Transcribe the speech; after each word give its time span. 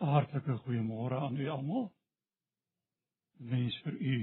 Hartlike 0.00 0.56
goeiemôre 0.64 1.20
aan 1.20 1.36
u 1.36 1.48
almal. 1.48 1.90
Mens 3.38 3.76
vir 3.84 3.94
u 3.94 4.16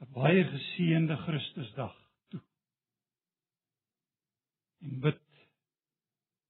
'n 0.00 0.12
baie 0.12 0.44
geseënde 0.44 1.16
Christusdag 1.16 1.94
toe. 2.30 2.42
En 4.80 5.00
bid 5.00 5.22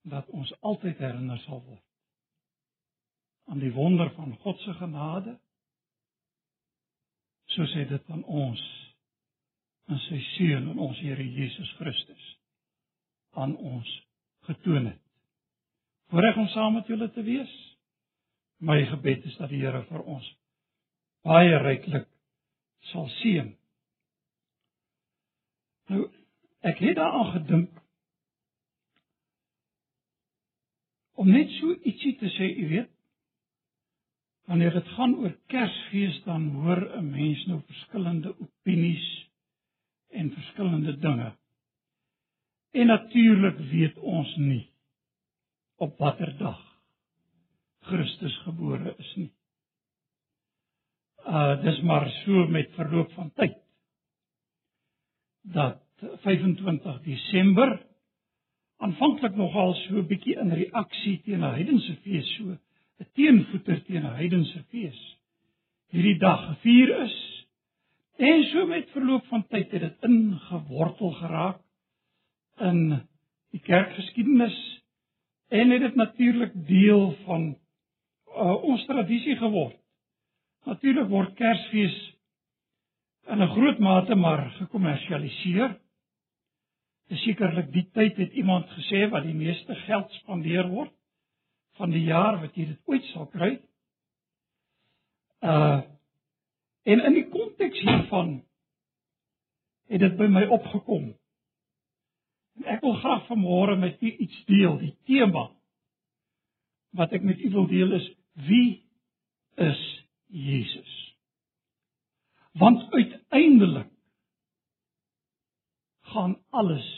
dat 0.03 0.29
ons 0.29 0.61
altyd 0.61 0.99
herinner 0.99 1.39
sal 1.39 1.63
word 1.65 1.85
aan 3.49 3.59
die 3.59 3.73
wonder 3.73 4.11
van 4.15 4.37
God 4.37 4.61
se 4.61 4.73
genade 4.77 5.39
soos 7.55 7.73
hy 7.75 7.85
dit 7.89 8.11
aan 8.13 8.25
ons 8.25 8.65
in 9.89 10.01
sy 10.05 10.19
seun 10.35 10.69
en 10.75 10.83
ons 10.85 10.99
Here 11.01 11.25
Jesus 11.25 11.71
Christus 11.79 12.27
aan 13.41 13.57
ons 13.57 13.89
getoon 14.49 14.91
het. 14.91 15.01
Voorreg 16.13 16.37
om 16.37 16.49
saam 16.53 16.77
met 16.77 16.89
julle 16.89 17.09
te 17.13 17.23
wees. 17.25 17.55
My 18.59 18.85
gebed 18.85 19.25
is 19.25 19.37
dat 19.39 19.53
die 19.53 19.63
Here 19.63 19.85
vir 19.87 20.03
ons 20.03 20.27
baie 21.27 21.59
ryklik 21.63 22.09
sal 22.91 23.07
seën. 23.21 23.53
Nou 25.93 26.07
ek 26.67 26.81
het 26.83 26.99
daaraan 26.99 27.31
gedink 27.37 27.83
om 31.19 31.31
net 31.31 31.51
so 31.59 31.75
ietsie 31.87 32.15
te 32.19 32.31
sê, 32.35 32.49
u 32.63 32.69
weet, 32.71 32.91
wanneer 34.51 34.75
dit 34.75 34.91
gaan 34.97 35.17
oor 35.23 35.35
Kersfees 35.53 36.19
dan 36.27 36.49
hoor 36.59 36.83
'n 36.99 37.11
mens 37.11 37.47
nou 37.47 37.61
verskillende 37.67 38.35
opinies 38.39 39.07
en 40.11 40.31
verskillende 40.31 40.97
dinge. 40.99 41.33
En 42.73 42.87
natuurlik 42.87 43.59
weet 43.71 43.99
ons 43.99 44.37
nie 44.37 44.71
op 45.77 45.99
watter 45.99 46.39
dag 46.39 46.68
Christus 47.89 48.37
gebore 48.45 48.95
is 48.99 49.13
nie. 49.17 49.31
Uh 51.29 51.57
dis 51.63 51.81
maar 51.89 52.09
so 52.23 52.47
met 52.53 52.73
verloop 52.77 53.13
van 53.17 53.33
tyd 53.37 53.57
dat 55.53 55.83
25 56.25 57.03
Desember 57.03 57.79
aanvanklik 58.79 59.37
nogal 59.37 59.75
so 59.75 59.99
'n 59.99 60.07
bietjie 60.07 60.37
in 60.39 60.53
reaksie 60.55 61.21
teen 61.25 61.41
'n 61.41 61.55
heidense 61.59 61.95
fees 62.05 62.29
so 62.37 62.45
'n 62.53 63.09
teenvoeter 63.15 63.85
teen 63.85 64.05
'n 64.05 64.17
heidense 64.21 64.63
fees 64.71 65.01
hierdie 65.91 66.19
dag 66.19 66.45
gevier 66.47 66.93
is 67.05 67.17
en 68.19 68.45
so 68.51 68.67
met 68.67 68.91
verloop 68.91 69.27
van 69.27 69.47
tyd 69.47 69.71
het 69.71 69.81
dit 69.81 70.09
ingewortel 70.09 71.13
geraak 71.23 71.61
in 72.71 73.01
die 73.55 73.61
kerkgeskiedenis 73.61 74.59
en 75.49 75.71
het 75.71 75.81
dit 75.81 75.95
natuurlik 75.95 76.53
deel 76.67 77.15
van 77.25 77.57
uh, 78.37 78.57
ons 78.65 78.85
tradisie 78.87 79.37
geword. 79.37 79.77
Natuurlik 80.69 81.09
word 81.09 81.35
Kersfees 81.39 81.97
in 83.29 83.43
'n 83.43 83.53
groot 83.55 83.79
mate 83.79 84.15
maar 84.15 84.51
gekommersialiseer. 84.51 85.79
Sekerlik 87.09 87.73
die 87.73 87.89
tyd 87.93 88.17
het 88.17 88.33
iemand 88.33 88.67
gesê 88.77 89.09
wat 89.11 89.23
die 89.25 89.35
meeste 89.35 89.75
geld 89.75 90.13
spandeer 90.13 90.69
word 90.69 90.93
van 91.79 91.91
die 91.91 92.05
jaar 92.05 92.41
wat 92.41 92.55
jy 92.57 92.67
dit 92.67 92.81
ooit 92.85 93.05
sal 93.13 93.27
kry. 93.27 93.59
Uh 95.41 95.81
en 96.89 97.01
in 97.05 97.15
die 97.15 97.29
konteks 97.29 97.81
hiervan 97.85 98.43
het 99.89 100.01
dit 100.01 100.17
by 100.17 100.27
my 100.27 100.47
opgekom. 100.47 101.11
En 102.57 102.65
ek 102.65 102.81
wil 102.81 102.95
graag 102.95 103.27
vanmôre 103.29 103.77
met 103.77 104.01
u 104.03 104.09
iets 104.09 104.45
deel, 104.45 104.79
die 104.79 104.95
tema 105.05 105.51
wat 106.97 107.13
ek 107.13 107.23
met 107.23 107.39
u 107.45 107.51
wil 107.51 107.67
deel 107.69 107.93
is 107.93 108.09
wie 108.47 108.85
is 109.55 110.07
Jesus? 110.27 111.17
Want 112.53 112.93
uiteindelik 112.93 113.91
gaan 116.01 116.43
alles 116.51 116.89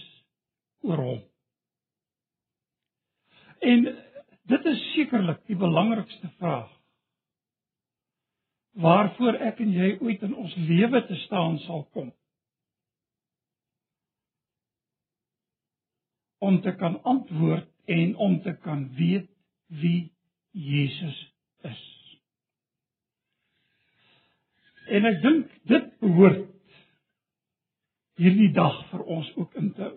oor 0.80 0.96
hom. 0.96 1.22
En 3.60 3.82
dit 4.42 4.64
is 4.64 4.92
sekerlik 4.92 5.42
die 5.46 5.56
belangrikste 5.56 6.30
vraag 6.38 6.70
waarvoor 8.80 9.36
ek 9.50 9.58
en 9.60 9.72
jy 9.74 9.90
ooit 10.00 10.22
in 10.22 10.34
ons 10.38 10.54
lewe 10.56 11.02
te 11.06 11.16
staan 11.26 11.58
sal 11.66 11.82
kom. 11.92 12.12
Om 16.38 16.60
te 16.64 16.72
kan 16.80 17.02
antwoord 17.02 17.68
en 17.84 18.14
om 18.16 18.38
te 18.42 18.54
kan 18.62 18.86
weet 18.96 19.28
wie 19.82 20.12
Jesus 20.50 21.29
is. 21.68 21.82
En 24.90 25.06
ek 25.06 25.20
dink 25.22 25.50
dit 25.70 25.90
behoort 26.02 26.46
hierdie 28.20 28.50
dag 28.52 28.76
vir 28.90 29.02
ons 29.16 29.28
ook 29.36 29.54
in 29.60 29.72
te 29.74 29.86
hou 29.86 29.96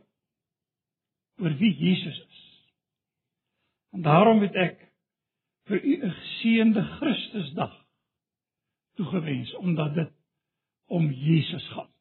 oor 1.43 1.55
wie 1.59 1.73
Jesus 1.75 2.19
is. 2.19 2.41
En 3.93 4.01
daarom 4.05 4.41
het 4.45 4.55
ek 4.55 4.77
vir 5.67 5.81
u 5.83 5.93
'n 6.05 6.11
geseënde 6.11 6.83
Christusdag 6.83 7.73
toegewens 8.95 9.53
omdat 9.55 9.93
dit 9.93 10.11
om 10.85 11.11
Jesus 11.11 11.67
gaan. 11.73 11.91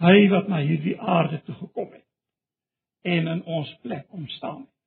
Hy 0.00 0.28
wat 0.28 0.48
na 0.48 0.60
hierdie 0.64 1.00
aarde 1.00 1.42
toe 1.42 1.54
gekom 1.54 1.92
het 1.92 2.06
en 3.02 3.26
in 3.26 3.42
ons 3.44 3.76
plek 3.82 4.08
kom 4.08 4.28
staan 4.28 4.60
het. 4.60 4.79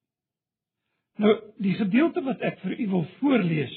Nou, 1.15 1.33
die 1.61 1.73
gedeelte 1.77 2.23
wat 2.25 2.41
ek 2.41 2.59
vir 2.63 2.79
u 2.79 2.87
wil 2.95 3.03
voorlees 3.19 3.73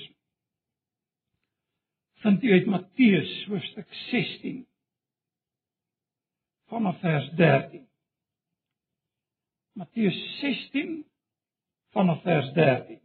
vind 2.24 2.42
u 2.42 2.52
uit 2.52 2.66
Matteus 2.66 3.32
hoofstuk 3.50 3.92
16 4.08 4.62
vanaf 6.72 7.00
vers 7.00 7.28
13. 7.36 7.84
Matteus 9.72 10.38
16 10.40 11.04
vanaf 11.92 12.22
vers 12.22 12.52
13. 12.52 13.00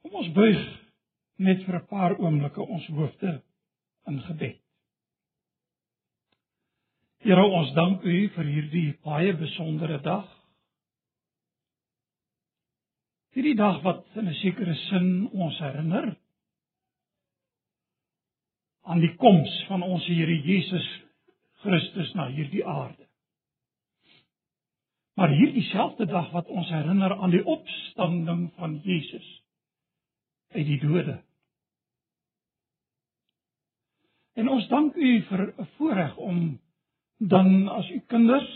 Kom 0.00 0.14
ons 0.22 0.32
buig 0.32 0.79
net 1.40 1.62
vir 1.64 1.80
'n 1.80 1.86
paar 1.86 2.18
oomblikke 2.18 2.60
ons 2.60 2.86
hoofde 2.86 3.42
in 4.06 4.20
gebed. 4.20 4.60
Here 7.20 7.44
ons 7.44 7.72
dank 7.76 8.04
U 8.04 8.28
vir 8.34 8.44
hierdie 8.44 8.98
baie 9.04 9.32
besondere 9.36 10.00
dag. 10.00 10.28
Hierdie 13.36 13.56
dag 13.56 13.82
wat 13.84 14.04
in 14.16 14.28
'n 14.28 14.34
sekere 14.34 14.74
sin 14.74 15.28
ons 15.32 15.58
herinner 15.58 16.16
aan 18.82 19.00
die 19.00 19.14
koms 19.16 19.64
van 19.68 19.82
ons 19.82 20.06
Here 20.06 20.40
Jesus 20.42 20.86
Christus 21.62 22.14
na 22.14 22.28
hierdie 22.28 22.64
aarde. 22.64 23.06
Maar 25.14 25.28
hierdie 25.28 25.66
selfde 25.68 26.06
dag 26.06 26.30
wat 26.32 26.48
ons 26.48 26.68
herinner 26.68 27.12
aan 27.16 27.30
die 27.30 27.44
opstanding 27.44 28.52
van 28.56 28.80
Jesus 28.84 29.42
uit 30.54 30.66
die 30.66 30.80
dode. 30.80 31.29
En 34.40 34.48
ons 34.48 34.66
dank 34.72 34.94
U 34.96 35.08
vir 35.28 35.40
'n 35.46 35.66
voorreg 35.76 36.16
om 36.16 36.60
dan 37.18 37.68
as 37.68 37.88
U 37.90 37.98
kinders 38.00 38.52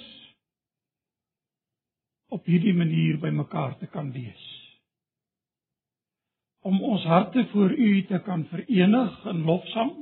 op 2.32 2.46
hierdie 2.48 2.74
manier 2.74 3.18
bymekaar 3.20 3.76
te 3.78 3.86
kan 3.86 4.12
wees. 4.12 4.44
Om 6.64 6.82
ons 6.82 7.04
harte 7.04 7.46
voor 7.52 7.70
U 7.70 7.90
te 8.06 8.18
kan 8.24 8.46
verenig 8.48 9.24
in 9.24 9.42
lofsang. 9.44 9.92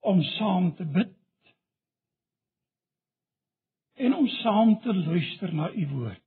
Om 0.00 0.22
saam 0.22 0.74
te 0.76 0.84
bid. 0.84 1.16
En 3.94 4.14
om 4.14 4.28
saam 4.28 4.80
te 4.80 4.94
luister 4.94 5.54
na 5.54 5.72
U 5.72 5.88
woord. 5.88 6.21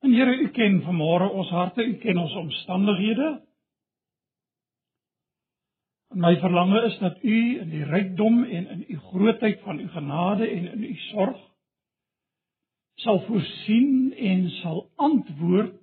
En 0.00 0.14
Here, 0.14 0.34
U 0.38 0.48
ken 0.54 0.80
vanmôre 0.86 1.30
ons 1.30 1.50
harte, 1.50 1.82
U 1.82 1.94
ken 2.02 2.18
ons 2.18 2.34
omstandighede. 2.38 3.28
En 6.14 6.22
my 6.24 6.36
verlange 6.40 6.84
is 6.86 6.98
dat 6.98 7.18
U 7.24 7.38
in 7.60 7.70
die 7.70 7.84
rykdom 7.84 8.44
en 8.44 8.66
in 8.76 8.84
U 8.88 8.98
grootheid 9.10 9.60
van 9.66 9.80
U 9.80 9.88
genade 9.88 10.48
en 10.48 10.70
in 10.72 10.82
U 10.82 10.94
sorg 11.10 11.44
sal 12.98 13.20
voorsien 13.26 14.14
en 14.16 14.48
sal 14.50 14.80
antwoord 14.94 15.74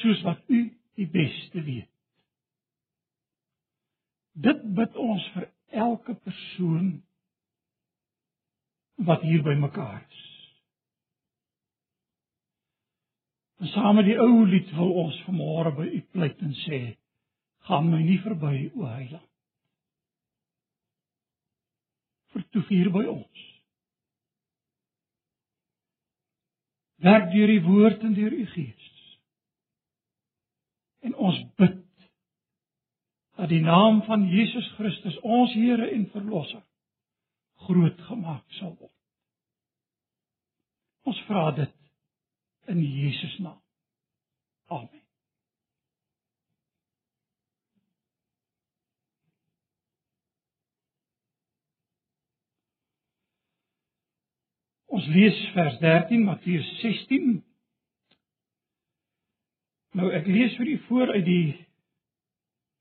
soos 0.00 0.22
wat 0.22 0.40
U 0.46 0.60
die 0.98 1.08
beste 1.08 1.62
weet. 1.62 1.90
Dit 4.32 4.62
bid 4.74 4.96
ons 4.96 5.30
vir 5.36 5.48
elke 5.70 6.14
persoon 6.26 6.90
wat 9.06 9.22
hier 9.26 9.42
by 9.46 9.54
mekaar 9.58 10.02
is. 10.02 10.23
En 13.62 13.70
saam 13.70 13.94
met 13.94 14.08
die 14.08 14.18
ou 14.18 14.44
lied 14.46 14.70
wil 14.74 14.92
ons 15.04 15.20
vanmôre 15.28 15.74
by 15.76 15.86
u 15.86 16.00
pleit 16.16 16.40
en 16.42 16.54
sê: 16.64 16.80
Gaan 17.68 17.90
my 17.90 18.02
nie 18.02 18.18
verby, 18.20 18.70
o 18.74 18.88
Heiland. 18.88 19.30
Vertoef 22.34 22.68
hier 22.68 22.90
by 22.92 23.04
ons. 23.08 23.44
Werk 27.04 27.30
deur 27.32 27.52
die 27.52 27.62
woord 27.62 28.02
en 28.02 28.16
deur 28.16 28.32
u 28.32 28.44
Gees. 28.52 28.90
En 31.04 31.14
ons 31.14 31.40
bid 31.60 31.80
dat 33.34 33.50
die 33.50 33.60
naam 33.60 34.00
van 34.06 34.26
Jesus 34.30 34.66
Christus, 34.78 35.16
ons 35.20 35.52
Here 35.52 35.88
en 35.90 36.06
Verlosser, 36.12 36.62
groot 37.66 38.00
gemaak 38.08 38.44
sal 38.58 38.74
word. 38.78 38.92
Ons 41.04 41.20
vra 41.28 41.50
dit 41.58 41.74
in 42.66 42.82
Jesus 42.82 43.38
naam. 43.38 43.60
Amen. 44.66 45.02
Ons 54.94 55.06
lees 55.10 55.38
vers 55.52 55.78
13 55.78 56.22
Matteus 56.22 56.68
16. 56.80 57.42
Nou 59.98 60.10
ek 60.14 60.28
lees 60.30 60.54
vir 60.58 60.70
u 60.70 60.76
voor 60.86 61.12
uit 61.16 61.24
die 61.26 61.48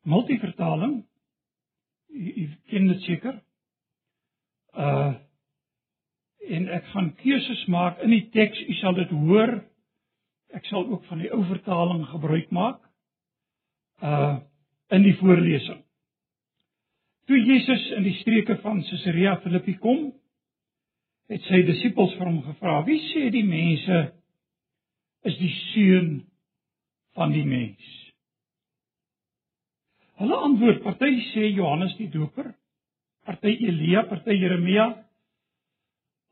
multivertaling. 0.09 0.99
U 2.13 2.45
ken 2.69 2.89
dit 2.93 3.05
seker. 3.09 3.41
Uh 4.73 5.13
en 6.43 6.65
ek 6.75 6.89
gaan 6.91 7.13
keuses 7.21 7.61
maak 7.71 8.01
in 8.03 8.11
die 8.11 8.25
teks. 8.33 8.59
U 8.67 8.73
sal 8.81 8.97
dit 8.97 9.13
hoor. 9.15 9.53
Ek 10.53 10.65
sal 10.69 10.85
ook 10.85 11.05
van 11.09 11.21
die 11.23 11.31
ou 11.33 11.41
vertaling 11.49 12.05
gebruik 12.11 12.51
maak. 12.53 12.81
Uh 14.01 14.39
in 14.93 15.01
die 15.01 15.15
voorlesing. 15.17 15.79
Toe 17.25 17.39
Jesus 17.39 17.85
in 17.97 18.03
die 18.05 18.13
streke 18.19 18.59
van 18.61 18.83
Caesarea 18.85 19.37
Philippi 19.41 19.73
kom, 19.81 20.11
het 21.31 21.45
sy 21.47 21.63
disippels 21.65 22.13
vir 22.19 22.27
hom 22.27 22.41
gevra: 22.45 22.81
"Wie 22.85 22.99
sê 23.07 23.29
die 23.33 23.45
mense 23.47 23.99
is 25.23 25.37
die 25.39 25.51
seun 25.73 26.09
van 27.17 27.33
die 27.33 27.45
mens?" 27.47 27.87
Hulle 30.21 30.41
antwoord: 30.49 30.83
"Party 30.83 31.13
sê 31.31 31.47
Johannes 31.55 31.95
die 31.97 32.11
Doper, 32.11 32.53
party 33.25 33.55
Elia, 33.69 34.03
party 34.03 34.35
Jeremia 34.37 34.91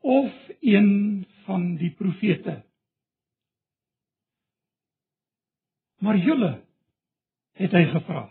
of 0.00 0.30
een 0.60 1.26
van 1.48 1.74
die 1.80 1.90
profete." 1.90 2.60
Maar 6.02 6.18
julle 6.18 6.52
het 7.60 7.74
hy 7.76 7.84
gevra: 7.92 8.24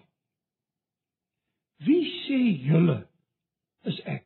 "Wie 1.86 2.04
sê 2.26 2.40
julle 2.68 2.98
is 3.88 4.00
ek?" 4.04 4.26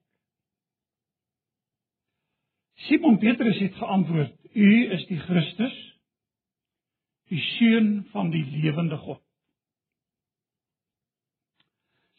Simon 2.88 3.19
Petrus 3.21 3.59
het 3.62 3.75
geantwoord: 3.75 4.33
"U 4.53 4.69
is 4.97 5.06
die 5.07 5.19
Christus, 5.19 5.77
die 7.30 7.42
seun 7.57 8.07
van 8.12 8.30
die 8.33 8.45
lewende 8.45 8.97
God." 8.97 9.21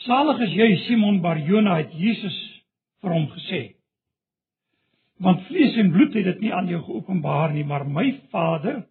Salig 0.07 0.41
is 0.47 0.55
jy 0.55 0.77
Simon 0.87 1.21
Barjona 1.21 1.81
het 1.81 1.93
Jesus 1.99 2.37
vir 3.03 3.11
hom 3.11 3.27
gesê. 3.35 3.63
Want 5.19 5.47
vlees 5.49 5.75
en 5.77 5.91
bloed 5.91 6.15
het 6.15 6.25
dit 6.25 6.41
nie 6.41 6.55
aan 6.55 6.69
jou 6.71 6.83
geopenbaar 6.85 7.53
nie, 7.53 7.65
maar 7.65 7.89
my 7.89 8.13
Vader 8.31 8.85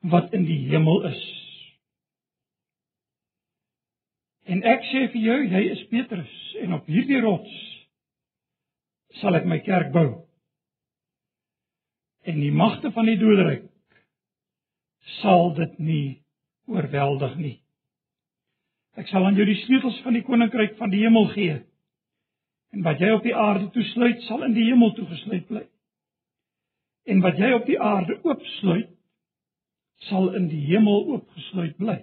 wat 0.00 0.32
in 0.32 0.44
die 0.46 0.60
hemel 0.68 1.02
is. 1.10 1.37
En 4.48 4.62
ek 4.64 4.86
sê 4.88 5.04
vir 5.12 5.24
jou, 5.26 5.38
jy 5.52 5.62
is 5.74 5.82
Petrus 5.90 6.36
en 6.62 6.78
op 6.78 6.86
hierdie 6.88 7.20
rots 7.20 7.56
sal 9.20 9.36
ek 9.36 9.46
my 9.48 9.58
kerk 9.64 9.92
bou. 9.92 10.06
En 12.28 12.40
die 12.40 12.52
magte 12.52 12.92
van 12.94 13.08
die 13.08 13.18
doderyk 13.20 13.66
sal 15.20 15.52
dit 15.56 15.78
nie 15.80 16.06
oorweldig 16.68 17.36
nie. 17.40 17.56
Ek 18.98 19.08
sal 19.12 19.24
aan 19.24 19.36
jou 19.38 19.46
die 19.46 19.60
sleutels 19.62 20.00
van 20.04 20.16
die 20.16 20.24
koninkryk 20.26 20.76
van 20.80 20.92
die 20.92 21.04
hemel 21.04 21.28
gee. 21.36 21.60
En 22.74 22.84
wat 22.84 23.00
jy 23.00 23.12
op 23.14 23.24
die 23.24 23.36
aarde 23.36 23.68
toesluit, 23.72 24.24
sal 24.26 24.44
in 24.48 24.56
die 24.56 24.66
hemel 24.68 24.92
toegesluit 24.96 25.46
bly. 25.48 25.64
En 27.08 27.22
wat 27.24 27.38
jy 27.40 27.52
op 27.56 27.68
die 27.68 27.78
aarde 27.80 28.18
oopsluit, 28.24 28.90
sal 30.08 30.32
in 30.36 30.48
die 30.50 30.60
hemel 30.68 31.06
oopgesluit 31.14 31.76
bly. 31.80 31.98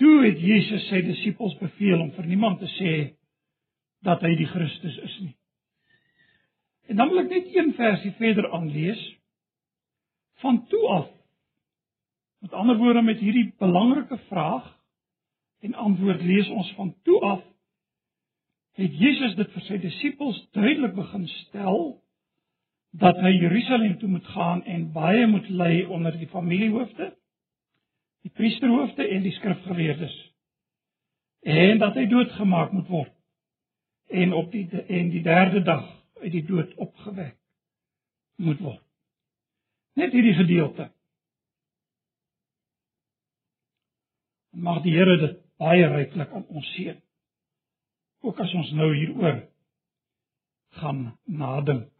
Toe 0.00 0.14
het 0.24 0.40
Jesus 0.42 0.88
sy 0.90 1.02
disippels 1.06 1.54
beveel 1.60 2.00
om 2.00 2.12
vir 2.16 2.26
niemand 2.26 2.58
te 2.62 2.70
sê 2.78 2.94
dat 4.04 4.22
hy 4.26 4.34
die 4.36 4.48
Christus 4.50 4.96
is 5.06 5.18
nie. 5.22 5.34
En 6.90 6.98
dan 7.00 7.12
wil 7.12 7.22
ek 7.24 7.30
net 7.32 7.52
een 7.54 7.72
versie 7.78 8.12
verder 8.18 8.50
aanlees 8.52 9.02
van 10.42 10.60
toe 10.68 10.82
af. 10.98 11.08
Met 12.44 12.52
ander 12.52 12.76
woorde 12.76 13.02
met 13.02 13.22
hierdie 13.22 13.54
belangrike 13.58 14.18
vraag 14.28 14.66
en 15.64 15.74
antwoord 15.74 16.22
lees 16.22 16.50
ons 16.52 16.72
van 16.76 16.94
toe 17.02 17.20
af 17.20 17.42
het 18.74 18.94
Jesus 18.98 19.36
dit 19.38 19.52
vir 19.54 19.64
sy 19.68 19.76
disippels 19.82 20.38
duidelik 20.56 20.96
begin 20.96 21.26
stel 21.30 21.84
dat 22.98 23.18
hy 23.22 23.30
Jerusalem 23.36 23.96
toe 24.00 24.10
moet 24.10 24.26
gaan 24.34 24.62
en 24.70 24.88
baie 24.94 25.26
moet 25.30 25.46
ly 25.50 25.84
onder 25.94 26.16
die 26.18 26.30
familiehoofde 26.30 27.12
die 28.24 28.32
priesterhoofde 28.32 29.08
en 29.08 29.22
die 29.22 29.34
skrifgeleerdes 29.36 30.14
en 31.44 31.78
dat 31.78 31.96
hy 31.98 32.06
doodgemaak 32.08 32.72
moet 32.72 32.88
word 32.88 33.12
en 34.08 34.32
op 34.32 34.52
die 34.52 34.64
en 34.72 35.10
die 35.12 35.22
derde 35.22 35.60
dag 35.64 35.84
uit 36.22 36.32
die 36.32 36.44
dood 36.48 36.72
opgewek 36.80 37.36
moet 38.36 38.60
word. 38.64 38.82
Net 39.94 40.12
hierdie 40.12 40.34
gedeelte. 40.34 40.88
Mag 44.50 44.82
die 44.82 44.94
Here 44.94 45.16
dit 45.20 45.36
baie 45.60 45.86
ryklik 45.90 46.32
aan 46.34 46.46
ons 46.48 46.70
seën. 46.74 46.96
Ook 48.24 48.40
as 48.40 48.54
ons 48.56 48.72
nou 48.74 48.90
hieroor 48.94 49.42
gaan 50.80 51.06
nadink. 51.24 51.93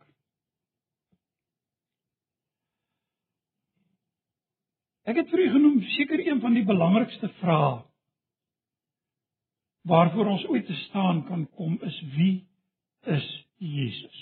Ek 5.04 5.18
het 5.20 5.28
vir 5.28 5.42
u 5.44 5.50
genoem 5.52 5.82
seker 5.98 6.22
een 6.24 6.40
van 6.40 6.54
die 6.56 6.64
belangrikste 6.64 7.28
vrae 7.42 7.82
waarvoor 9.84 10.30
ons 10.32 10.44
ooit 10.48 10.64
te 10.64 10.76
staan 10.86 11.26
kan 11.28 11.42
kom 11.58 11.74
is 11.84 11.96
wie 12.14 12.46
is 13.12 13.26
Jesus? 13.60 14.20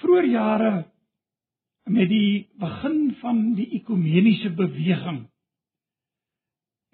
Vroeger 0.00 0.30
jare 0.32 0.70
met 1.84 2.08
die 2.08 2.48
begin 2.56 3.12
van 3.20 3.42
die 3.58 3.68
ekumeniese 3.76 4.54
beweging 4.56 5.26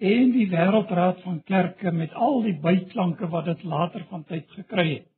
en 0.03 0.35
die 0.35 0.49
wêreldraad 0.51 1.23
van 1.23 1.39
kerke 1.47 1.95
met 1.95 2.11
al 2.19 2.41
die 2.43 2.57
byklanke 2.59 3.31
wat 3.31 3.47
dit 3.47 3.63
later 3.63 4.03
van 4.11 4.27
tyd 4.27 4.51
gekry 4.59 4.87
het 4.97 5.12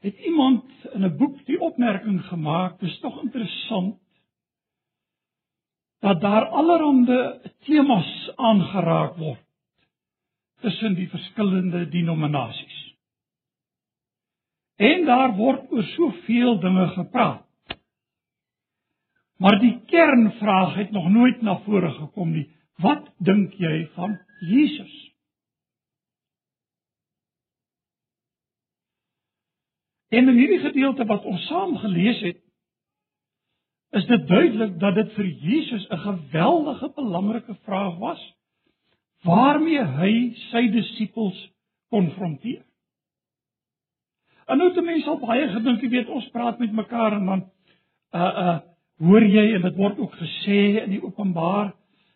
het 0.00 0.18
iemand 0.18 0.64
in 0.92 1.04
'n 1.04 1.16
boek 1.16 1.46
die 1.46 1.60
opmerking 1.60 2.24
gemaak, 2.24 2.80
dis 2.80 2.98
tog 2.98 3.22
interessant 3.22 3.98
dat 6.00 6.20
daar 6.20 6.46
allerlei 6.46 7.40
temas 7.64 8.32
aangeraak 8.36 9.16
word 9.16 9.44
tussen 10.60 10.94
die 10.94 11.08
verskillende 11.08 11.88
denominasies. 11.88 12.96
En 14.76 15.04
daar 15.04 15.36
word 15.36 15.72
oor 15.72 15.82
soveel 15.82 16.60
dinge 16.60 16.86
gepraat. 16.88 17.46
Maar 19.36 19.58
die 19.60 19.80
kernvraag 19.86 20.74
het 20.74 20.90
nog 20.90 21.08
nooit 21.08 21.42
na 21.42 21.60
vore 21.60 21.90
gekom 21.90 22.32
nie. 22.32 22.50
Wat 22.76 23.08
dink 23.18 23.52
jy 23.52 23.88
van 23.94 24.18
Jesus? 24.40 25.09
En 30.10 30.28
in 30.28 30.36
hierdie 30.36 30.58
gedeelte 30.58 31.06
wat 31.06 31.24
ons 31.24 31.46
saam 31.46 31.76
gelees 31.78 32.20
het, 32.26 32.38
is 33.90 34.06
dit 34.06 34.26
duidelik 34.26 34.78
dat 34.78 34.94
dit 34.94 35.12
vir 35.12 35.26
Jesus 35.26 35.86
'n 35.88 35.98
geweldige 35.98 36.92
belangrike 36.94 37.54
vraag 37.62 37.96
was 37.98 38.22
waarmee 39.22 39.84
hy 39.84 40.34
sy 40.50 40.68
disippels 40.70 41.38
konfronteer. 41.88 42.62
En 44.46 44.58
nou 44.58 44.72
te 44.74 44.82
mense 44.82 45.08
al 45.08 45.18
baie 45.18 45.48
gedink, 45.48 45.82
jy 45.82 45.88
weet, 45.88 46.08
ons 46.08 46.28
praat 46.28 46.58
met 46.58 46.72
mekaar 46.72 47.12
en 47.12 47.26
dan 47.26 47.44
uh 48.14 48.32
uh 48.44 48.58
hoor 49.00 49.24
jy 49.24 49.54
en 49.54 49.62
dit 49.62 49.76
word 49.76 49.98
ook 49.98 50.14
gesê 50.14 50.82
in 50.82 50.90
die 50.90 51.02
openbaar 51.02 51.72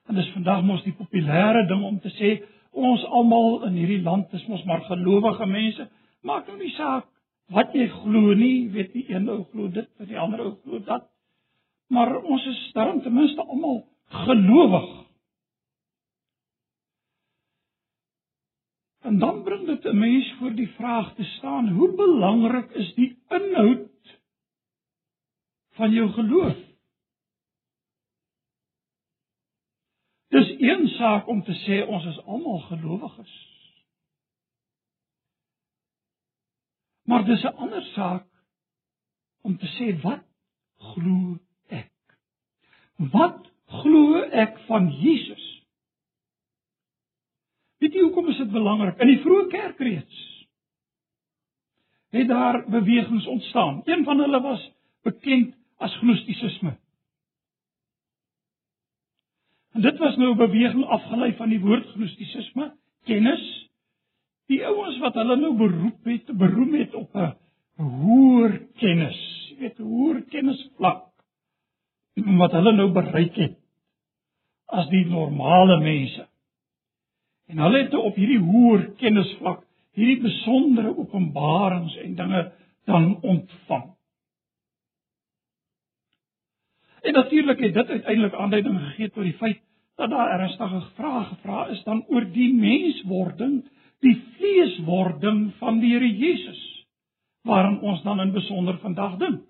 en 0.09 0.15
dis 0.15 0.33
vandag 0.35 0.63
mos 0.63 0.83
die 0.85 0.93
populêre 0.93 1.67
ding 1.69 1.83
om 1.83 2.01
te 2.01 2.11
sê 2.19 2.43
ons 2.71 3.05
almal 3.05 3.65
in 3.65 3.73
hierdie 3.73 4.03
land 4.03 4.33
is 4.33 4.47
mos 4.47 4.65
maar 4.65 4.83
gelowige 4.85 5.47
mense, 5.47 5.89
maak 6.21 6.47
nou 6.47 6.59
nie 6.59 6.75
saak 6.77 7.07
wat 7.53 7.73
jy 7.77 7.89
glo 7.89 8.35
nie, 8.35 8.71
weet 8.73 8.93
die 8.93 9.05
een 9.13 9.29
ou 9.29 9.43
glo 9.53 9.69
dit, 9.69 9.89
die 10.09 10.19
ander 10.19 10.41
ou 10.41 10.53
glo 10.63 10.81
dat. 10.85 11.11
Maar 11.93 12.17
ons 12.23 12.47
is 12.47 12.61
dan 12.73 13.03
ten 13.03 13.15
minste 13.15 13.45
almal 13.45 13.85
gelowig. 14.25 15.05
En 19.05 19.19
dan 19.19 19.43
bring 19.43 19.67
dit 19.67 19.85
'n 19.85 19.99
mens 19.99 20.35
voor 20.39 20.55
die 20.55 20.69
vraag 20.69 21.15
te 21.15 21.25
staan: 21.25 21.69
Hoe 21.69 21.95
belangrik 21.95 22.71
is 22.71 22.95
die 22.95 23.19
inhoud 23.29 24.21
van 25.71 25.91
jou 25.91 26.09
geloof? 26.11 26.57
Dis 30.29 30.55
een 30.59 30.89
saak 30.89 31.27
om 31.27 31.43
te 31.43 31.53
sê 31.53 31.87
ons 31.87 32.05
is 32.05 32.25
almal 32.25 32.59
gelowiges. 32.59 33.54
Maar 37.05 37.25
dis 37.25 37.43
'n 37.43 37.57
ander 37.57 37.83
saak 37.83 38.27
om 39.43 39.57
te 39.59 39.67
sê 39.67 40.01
wat 40.03 40.25
glo 40.77 41.39
ek? 41.69 41.93
Wat 42.97 43.51
glo 43.67 44.23
ek 44.23 44.59
van 44.67 44.91
Jesus? 44.91 45.65
Weet 47.79 47.93
jy 47.93 48.01
hoekom 48.01 48.29
is 48.29 48.37
dit 48.37 48.51
belangrik? 48.51 48.99
In 48.99 49.07
die 49.07 49.21
vroeë 49.21 49.51
kerk 49.51 49.79
reeds 49.79 50.35
het 52.15 52.29
daar 52.29 52.65
bewegings 52.71 53.27
ontstaan. 53.27 53.83
Een 53.85 54.05
van 54.05 54.19
hulle 54.19 54.41
was 54.41 54.73
bekend 55.03 55.57
as 55.77 55.97
gnostisisme. 55.97 56.77
En 59.75 59.81
dit 59.81 59.99
was 59.99 60.17
nou 60.17 60.33
'n 60.33 60.37
beweging 60.37 60.85
afgelei 60.85 61.35
van 61.37 61.49
die 61.49 61.61
woord 61.61 61.87
gnostisisme, 61.87 62.77
kennis. 63.05 63.71
Die 64.53 64.61
ouens 64.67 64.99
wat 65.01 65.17
hulle 65.17 65.37
nou 65.41 65.55
beroep 65.57 66.11
het, 66.11 66.31
beroem 66.37 66.75
het 66.75 66.95
op 66.95 67.17
'n 67.17 67.33
hoër 67.77 68.59
kennis, 68.81 69.21
jy 69.51 69.57
weet, 69.59 69.79
hoër 69.79 70.23
kennisvlak 70.31 71.11
wat 72.15 72.53
hulle 72.53 72.73
nou 72.73 72.93
bereik 72.93 73.37
het 73.37 73.57
as 74.67 74.89
die 74.89 75.05
normale 75.07 75.81
mense. 75.81 76.29
En 77.49 77.59
hulle 77.59 77.83
het 77.83 77.95
op 77.95 78.15
hierdie 78.15 78.39
hoër 78.39 78.87
kennisvlak 79.01 79.65
hierdie 79.95 80.23
besondere 80.23 80.97
openbarings 80.97 81.97
en 82.03 82.15
dinge 82.15 82.53
dan 82.85 83.21
ontvang. 83.23 83.95
En 87.05 87.13
natuurlik 87.13 87.61
het 87.61 87.75
dit 87.75 87.89
uiteindelik 87.89 88.35
aanleiding 88.35 88.79
gegee 88.81 89.11
tot 89.11 89.23
die 89.23 89.37
feit 89.39 89.61
dat 89.97 90.11
daar 90.11 90.41
ernstige 90.41 90.81
vrae 90.95 91.25
gevra 91.25 91.67
is 91.67 91.83
dan 91.85 92.05
oor 92.09 92.25
die 92.33 92.51
menswording, 92.55 93.63
die 94.05 94.17
vleeswording 94.37 95.49
van 95.61 95.81
die 95.83 95.95
Here 95.95 96.09
Jesus, 96.09 96.61
waaraan 97.49 97.81
ons 97.81 98.03
dan 98.05 98.21
in 98.21 98.33
besonder 98.33 98.79
vandag 98.83 99.19
dink. 99.23 99.43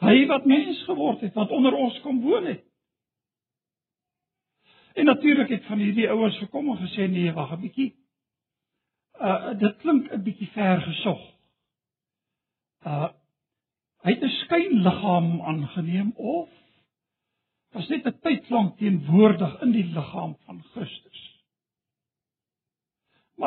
Hy 0.00 0.26
wat 0.30 0.48
mens 0.48 0.82
geword 0.88 1.20
het, 1.20 1.34
wat 1.36 1.52
onder 1.52 1.76
ons 1.76 2.00
kom 2.00 2.22
woon 2.24 2.46
het. 2.48 2.64
En 4.96 5.04
natuurlik 5.04 5.52
het 5.52 5.64
van 5.68 5.78
hierdie 5.78 6.08
ouers 6.10 6.38
gekom 6.40 6.72
en 6.72 6.80
gesê 6.80 7.06
nee, 7.08 7.32
wag 7.32 7.52
'n 7.52 7.60
bietjie. 7.60 7.92
Uh 9.20 9.52
dit 9.58 9.76
klink 9.84 10.12
'n 10.12 10.22
bietjie 10.22 10.50
ver 10.56 10.80
gesog. 10.80 11.20
Uh 12.84 13.10
Hy 14.00 14.14
het 14.14 14.22
'n 14.24 14.36
skynliggaam 14.44 15.42
aangeneem 15.42 16.12
of 16.16 16.48
was 17.72 17.88
net 17.88 18.06
'n 18.06 18.18
tyd 18.20 18.48
lank 18.50 18.78
teenwoordig 18.78 19.60
in 19.60 19.72
die 19.72 19.84
liggaam 19.84 20.36
van. 20.44 20.59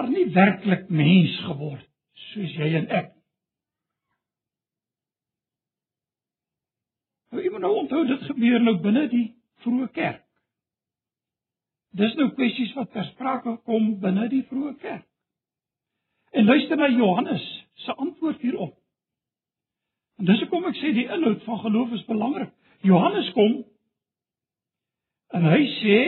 Maar 0.04 0.12
nie 0.12 0.32
werklik 0.36 0.90
mens 0.90 1.36
geword 1.46 1.86
soos 2.34 2.56
jy 2.60 2.66
en 2.76 2.90
ek. 2.92 3.14
Nou 7.32 7.40
jy 7.40 7.52
moet 7.54 7.64
nou 7.64 7.72
onthou 7.86 8.02
dit 8.10 8.26
gebeur 8.28 8.66
nou 8.66 8.74
binne 8.84 9.06
die 9.14 9.30
vroeë 9.64 9.88
kerk. 9.96 10.20
Dis 11.96 12.20
nou 12.20 12.28
kwessies 12.36 12.76
wat 12.76 12.92
ter 12.92 13.08
sprake 13.14 13.56
kom 13.64 13.94
binne 14.04 14.28
die 14.28 14.44
vroeë 14.52 14.76
kerk. 14.84 15.08
En 16.36 16.52
luister 16.52 16.84
na 16.84 16.92
Johannes 16.92 17.50
se 17.88 17.96
antwoord 17.96 18.44
hierop. 18.44 18.76
En 20.20 20.28
dis 20.28 20.44
hoekom 20.44 20.68
ek 20.68 20.84
sê 20.84 20.92
die 21.00 21.08
inhoud 21.08 21.48
van 21.48 21.64
geloof 21.64 21.96
is 21.96 22.08
belangrik. 22.12 22.52
Johannes 22.84 23.32
kom 23.40 23.62
en 25.32 25.54
hy 25.56 25.66
sê 25.80 26.00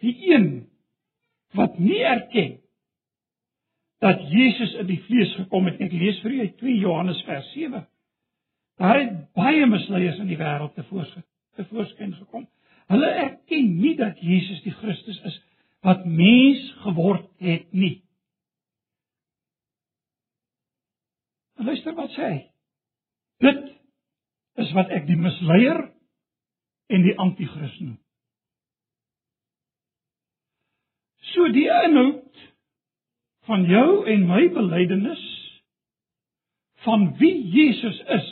die 0.00 0.22
een 0.32 0.54
wat 1.54 1.78
nie 1.78 2.02
erken 2.02 2.58
dat 4.04 4.20
Jesus 4.30 4.74
in 4.74 4.88
die 4.90 5.00
vlees 5.06 5.32
gekom 5.38 5.68
het. 5.70 5.80
Ek 5.80 5.92
lees 5.94 6.18
vir 6.20 6.34
u 6.34 6.40
uit 6.40 6.56
2 6.60 6.78
Johannes 6.82 7.22
vers 7.24 7.46
7. 7.54 7.86
Daar 8.82 8.98
het 8.98 9.14
baie 9.38 9.66
misleiers 9.70 10.18
in 10.20 10.28
die 10.28 10.40
wêreld 10.40 10.74
te 10.74 10.84
voorskyn 10.90 11.24
te 11.54 11.64
voorskyn 11.70 12.14
gekom. 12.18 12.48
Hulle 12.90 13.10
erken 13.22 13.68
nie 13.78 13.94
dat 13.96 14.18
Jesus 14.18 14.62
die 14.64 14.74
Christus 14.74 15.20
is 15.30 15.36
wat 15.86 16.02
mens 16.08 16.64
geword 16.82 17.28
het 17.38 17.68
nie. 17.72 18.00
En 21.60 21.68
luister 21.70 21.94
wat 21.94 22.10
sê. 22.16 22.30
Dit 23.44 23.62
is 24.64 24.72
wat 24.74 24.90
ek 24.94 25.06
die 25.06 25.18
misleier 25.20 25.84
en 26.90 27.04
die 27.06 27.14
anti-kris 27.20 27.76
noem. 27.82 27.98
So 31.34 31.48
die 31.52 31.66
inhoud 31.66 32.42
van 33.48 33.66
jou 33.68 33.88
en 34.10 34.26
my 34.28 34.46
belydenis 34.54 35.22
van 36.84 37.10
wie 37.20 37.36
Jesus 37.52 38.00
is 38.18 38.30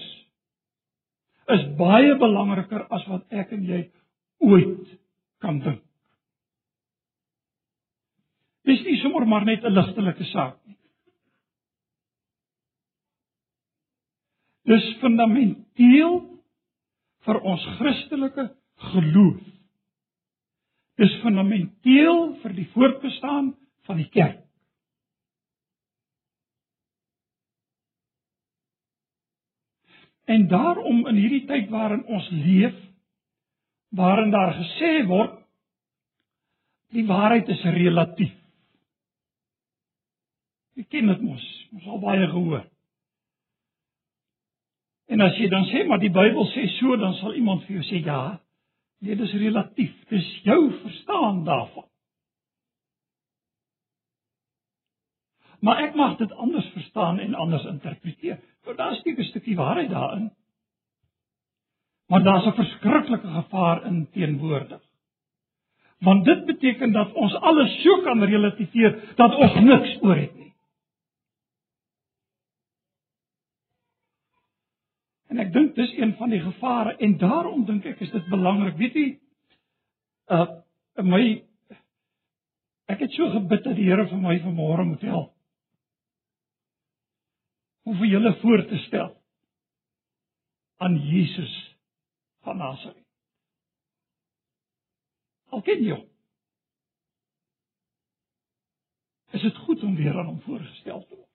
is 1.53 1.65
baie 1.77 2.15
belangriker 2.21 2.87
as 2.95 3.05
wat 3.11 3.25
ek 3.35 3.51
en 3.57 3.65
jy 3.67 3.81
ooit 4.47 4.93
kan 5.43 5.59
dink. 5.65 5.83
Dis 8.69 8.85
nie 8.87 9.01
sommer 9.03 9.27
maar 9.27 9.45
net 9.45 9.65
'n 9.65 9.75
ligtelike 9.75 10.25
saak 10.31 10.57
nie. 10.67 10.79
Dis 14.71 14.87
fundamenteel 15.01 16.21
vir 17.27 17.41
ons 17.43 17.65
Christelike 17.79 18.45
geloof. 18.93 19.43
Dis 21.01 21.13
fundamenteel 21.23 22.19
vir 22.43 22.55
die 22.57 22.69
voortbestaan 22.75 23.53
van 23.89 24.01
die 24.01 24.09
kerk. 24.13 24.41
En 30.25 30.47
daarom 30.49 31.07
in 31.11 31.19
hierdie 31.19 31.45
tyd 31.49 31.71
waarin 31.73 32.05
ons 32.07 32.29
leef, 32.31 32.77
waarin 33.97 34.31
daar 34.31 34.55
gesê 34.55 34.93
word 35.09 35.41
die 36.93 37.07
waarheid 37.09 37.49
is 37.49 37.65
relatief. 37.75 38.37
Jy 40.77 40.85
ken 40.89 41.11
dit 41.11 41.25
mos, 41.25 41.43
ons 41.73 41.89
al 41.89 42.01
baie 42.01 42.29
gehoor. 42.29 42.63
En 45.13 45.21
as 45.21 45.37
jy 45.37 45.49
dan 45.53 45.67
sê 45.69 45.83
maar 45.89 46.01
die 46.01 46.13
Bybel 46.13 46.47
sê 46.53 46.69
so, 46.79 46.97
dan 46.97 47.17
sal 47.19 47.35
iemand 47.37 47.67
vir 47.67 47.81
jou 47.81 47.85
sê 47.91 48.01
ja. 48.05 48.23
Nee, 49.03 49.17
dis 49.19 49.33
relatief. 49.35 49.95
Dis 50.09 50.29
jou 50.43 50.61
verstaan 50.83 51.45
daarvan. 51.45 51.89
Maar 55.63 55.83
ek 55.87 55.95
mag 55.99 56.17
dit 56.19 56.33
anders 56.33 56.69
verstaan 56.75 57.19
en 57.23 57.35
anders 57.35 57.65
interpreteer. 57.65 58.39
Want 58.67 58.79
daar 58.79 58.95
steek 58.95 59.19
'n 59.19 59.31
stukkie 59.31 59.57
waarheid 59.57 59.91
daarin. 59.91 60.31
Maar 62.07 62.23
daar's 62.23 62.47
'n 62.47 62.55
verskriklike 62.55 63.29
gevaar 63.29 63.85
in 63.85 64.09
teenwoordig. 64.11 64.83
Want 65.99 66.25
dit 66.25 66.45
beteken 66.45 66.93
dat 66.93 67.13
ons 67.13 67.35
alles 67.35 67.83
so 67.83 68.03
kan 68.03 68.25
relativiseer 68.25 69.13
dat 69.15 69.35
ons 69.35 69.55
niks 69.55 69.99
oor 70.03 70.17
het 70.17 70.35
nie. 70.35 70.42
En 75.33 75.41
ek 75.41 75.53
dink 75.55 75.73
dis 75.79 75.95
een 75.97 76.13
van 76.19 76.29
die 76.29 76.43
gevare 76.45 76.93
en 77.01 77.15
daarom 77.17 77.65
dink 77.65 77.87
ek 77.89 78.03
is 78.05 78.11
dit 78.13 78.27
belangrik. 78.29 78.77
Weet 78.77 78.99
jy 79.01 79.07
uh 80.37 80.45
my 81.01 81.23
ek 82.93 83.01
het 83.07 83.15
so 83.17 83.31
gebid 83.33 83.63
dat 83.65 83.79
die 83.79 83.87
Here 83.89 84.05
vir 84.11 84.21
my 84.21 84.35
vanmôre 84.45 84.85
moet 84.85 85.07
help. 85.09 85.31
Om 87.89 87.97
vir 88.03 88.11
julle 88.11 88.35
voor 88.43 88.65
te 88.69 88.81
stel 88.85 89.09
aan 90.85 90.99
Jesus 91.01 91.55
van 92.45 92.61
Nasaret. 92.61 93.01
Al 95.49 95.65
ken 95.65 95.81
jy 95.81 95.97
hom. 95.97 96.05
Is 99.33 99.49
dit 99.49 99.65
goed 99.65 99.83
om 99.89 99.97
weer 99.97 100.13
aan 100.13 100.29
hom 100.35 100.41
voorgestel 100.45 101.01
te 101.09 101.17
word? 101.17 101.29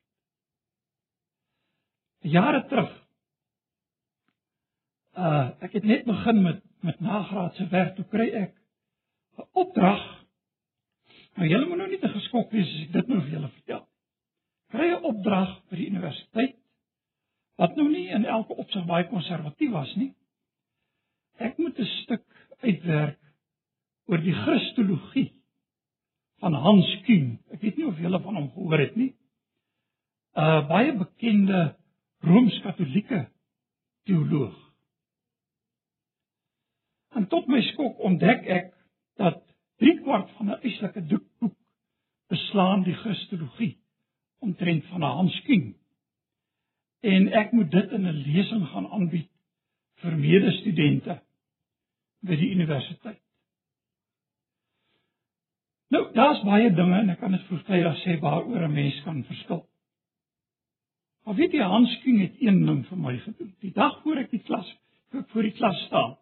Jare 2.38 2.62
terug 2.70 2.94
uh 5.18 5.50
ek 5.66 5.74
het 5.74 5.84
net 5.84 6.06
begin 6.06 6.42
met 6.42 6.62
met 6.86 7.00
nagraadse 7.00 7.68
werk. 7.68 7.96
Toe 7.96 8.06
kry 8.06 8.30
ek 8.30 8.54
'n 9.38 9.48
opdrag. 9.52 10.04
Nou 11.36 11.48
julle 11.50 11.66
moet 11.66 11.78
nou 11.78 11.90
nie 11.90 12.00
te 12.00 12.10
geskok 12.10 12.52
wees 12.52 12.68
as 12.68 12.82
ek 12.82 12.92
dit 12.92 13.08
nou 13.08 13.22
vir 13.22 13.32
julle 13.32 13.50
vertel. 13.50 13.88
kry 14.72 14.88
'n 14.92 15.04
opdrag 15.04 15.62
by 15.70 15.76
die 15.76 15.90
universiteit 15.90 16.56
wat 17.58 17.76
nou 17.76 17.88
nie 17.90 18.08
in 18.14 18.26
elke 18.26 18.54
opsig 18.54 18.86
baie 18.86 19.08
konservatief 19.10 19.72
was 19.72 19.96
nie. 19.96 20.14
Ek 21.40 21.58
moet 21.58 21.80
'n 21.80 21.86
stuk 22.04 22.26
uitwerk 22.62 23.20
oor 24.06 24.18
die 24.18 24.34
Christologie 24.34 25.34
van 26.40 26.54
Hans 26.54 27.02
Kuhn. 27.06 27.40
Ek 27.52 27.62
weet 27.62 27.78
nie 27.78 27.88
of 27.88 28.00
julle 28.00 28.22
van 28.22 28.36
hom 28.36 28.52
gehoor 28.52 28.80
het 28.80 28.96
nie. 28.96 29.16
'n 30.36 30.42
uh, 30.42 30.68
Baie 30.68 30.94
bekende 30.94 31.76
Rooms-Katolieke 32.22 33.28
teoloog. 34.06 34.67
En 37.16 37.28
tot 37.28 37.48
my 37.48 37.62
skok 37.62 38.00
ontdek 38.00 38.46
ek 38.46 38.74
dat 39.22 39.44
3 39.82 40.00
kwart 40.02 40.32
van 40.38 40.50
'n 40.52 40.62
eislike 40.62 41.02
boek 41.02 41.56
beslaan 42.28 42.84
die 42.84 42.94
Christologie 42.94 43.78
omtrent 44.40 44.86
van 44.86 45.02
Hans 45.02 45.42
Kuhn. 45.42 45.76
En 47.02 47.32
ek 47.32 47.52
moet 47.52 47.72
dit 47.72 47.92
in 47.92 48.08
'n 48.08 48.24
lesing 48.26 48.68
gaan 48.68 48.88
aanbied 48.88 49.30
vir 50.02 50.18
medestudente 50.18 51.22
by 52.20 52.36
die 52.36 52.50
universiteit. 52.50 53.22
Nou, 55.88 56.14
daar's 56.14 56.44
baie 56.44 56.74
dinge 56.74 57.00
en 57.00 57.10
ek 57.10 57.20
kan 57.20 57.32
dit 57.32 57.46
vroegtydig 57.48 58.02
sê 58.04 58.20
waaroor 58.20 58.68
'n 58.68 58.74
mens 58.74 59.02
kan 59.04 59.24
verskil. 59.24 59.68
Maar 61.24 61.36
weet 61.36 61.52
jy 61.52 61.64
Hans 61.64 62.00
King 62.04 62.20
het 62.22 62.36
een 62.40 62.66
ding 62.66 62.86
vir 62.88 62.98
my 62.98 63.18
gedoen. 63.18 63.56
Die 63.60 63.72
dag 63.72 64.02
voor 64.02 64.18
ek 64.18 64.30
die 64.32 64.44
klas 64.44 64.76
voor 65.12 65.42
die 65.42 65.52
klas 65.52 65.86
staan. 65.86 66.18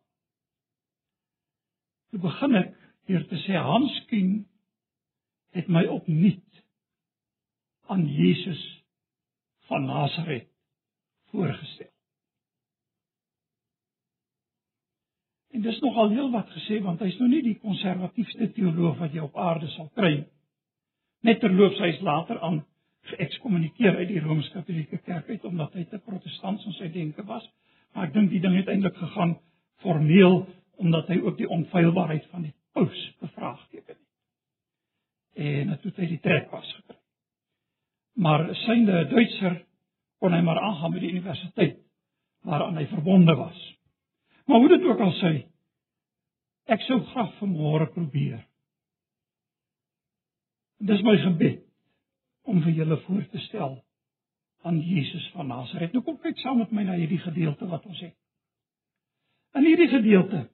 Toe 2.15 2.23
begin 2.23 2.55
ek 2.55 2.69
deur 3.11 3.23
te 3.27 3.37
sê 3.43 3.59
Hans 3.59 3.95
King 4.07 4.45
het 5.51 5.67
my 5.67 5.81
opnuut 5.91 6.61
aan 7.91 8.05
Jesus 8.07 8.61
van 9.67 9.83
Nasaret 9.83 10.47
voorgestel. 11.33 11.91
En 15.59 15.67
dis 15.67 15.83
nogal 15.83 16.15
heel 16.15 16.31
wat 16.31 16.55
gesê 16.55 16.79
want 16.87 17.03
hy's 17.03 17.19
nou 17.19 17.27
nie 17.33 17.43
die 17.43 17.59
konservatiefste 17.59 18.47
teoloog 18.55 18.95
wat 19.03 19.11
jy 19.11 19.27
op 19.27 19.35
aarde 19.35 19.67
sal 19.75 19.91
kry. 19.99 20.21
Net 21.27 21.43
terloops 21.43 21.83
hy's 21.83 21.99
later 21.99 22.39
aan 22.39 22.63
geëkskommunikeer 23.11 23.99
uit 23.99 24.13
die 24.15 24.23
Rooms-Katolieke 24.23 25.03
Kerk 25.03 25.35
uit 25.35 25.51
omdat 25.51 25.75
hy 25.75 25.83
te 25.91 25.99
protestants 25.99 26.63
in 26.63 26.79
sy 26.79 26.93
denke 26.95 27.27
was. 27.27 27.43
Maar 27.91 28.07
ek 28.07 28.15
dink 28.15 28.31
die 28.31 28.45
ding 28.47 28.55
het 28.55 28.71
eintlik 28.71 29.03
gegaan 29.03 29.41
formeel 29.83 30.45
omdat 30.77 31.07
hy 31.07 31.19
ook 31.21 31.37
die 31.37 31.49
onfeilbaarheid 31.49 32.25
van 32.31 32.47
die 32.47 32.53
paus 32.75 33.01
bevraagteken 33.19 33.95
het. 33.95 34.03
En 35.35 35.73
dit 35.73 35.83
het 35.83 35.97
hy 36.01 36.07
die 36.13 36.21
trek 36.23 36.51
was 36.51 36.73
gekry. 36.79 36.99
Maar 38.15 38.47
synde 38.55 39.07
Duitser 39.11 39.57
kon 40.23 40.33
hy 40.33 40.41
maar 40.41 40.59
aangaan 40.59 40.93
met 40.95 41.03
die 41.03 41.11
universiteit 41.11 41.81
waaraan 42.47 42.77
hy 42.77 42.85
verbonde 42.87 43.35
was. 43.35 43.61
Maar 44.45 44.59
hoe 44.59 44.69
dit 44.77 44.85
ook 44.85 44.99
al 45.01 45.13
sê, 45.19 45.31
ek 46.71 46.85
sou 46.85 46.99
graag 47.11 47.33
vanmôre 47.39 47.89
probeer. 47.93 48.43
Dis 50.85 51.01
my 51.05 51.17
gebed 51.23 51.63
om 52.45 52.61
vir 52.61 52.77
julle 52.77 52.97
voor 53.07 53.25
te 53.31 53.41
stel 53.47 53.79
aan 54.65 54.79
Jesus 54.81 55.25
van 55.33 55.47
Nasaret. 55.47 55.93
Nou 55.93 56.03
kom 56.05 56.17
kyk 56.21 56.39
saam 56.41 56.61
met 56.61 56.71
my 56.73 56.85
na 56.85 56.97
hierdie 56.97 57.21
gedeelte 57.21 57.67
wat 57.69 57.85
ons 57.85 57.99
het. 58.01 58.15
In 59.55 59.65
hierdie 59.65 59.89
gedeelte 59.91 60.45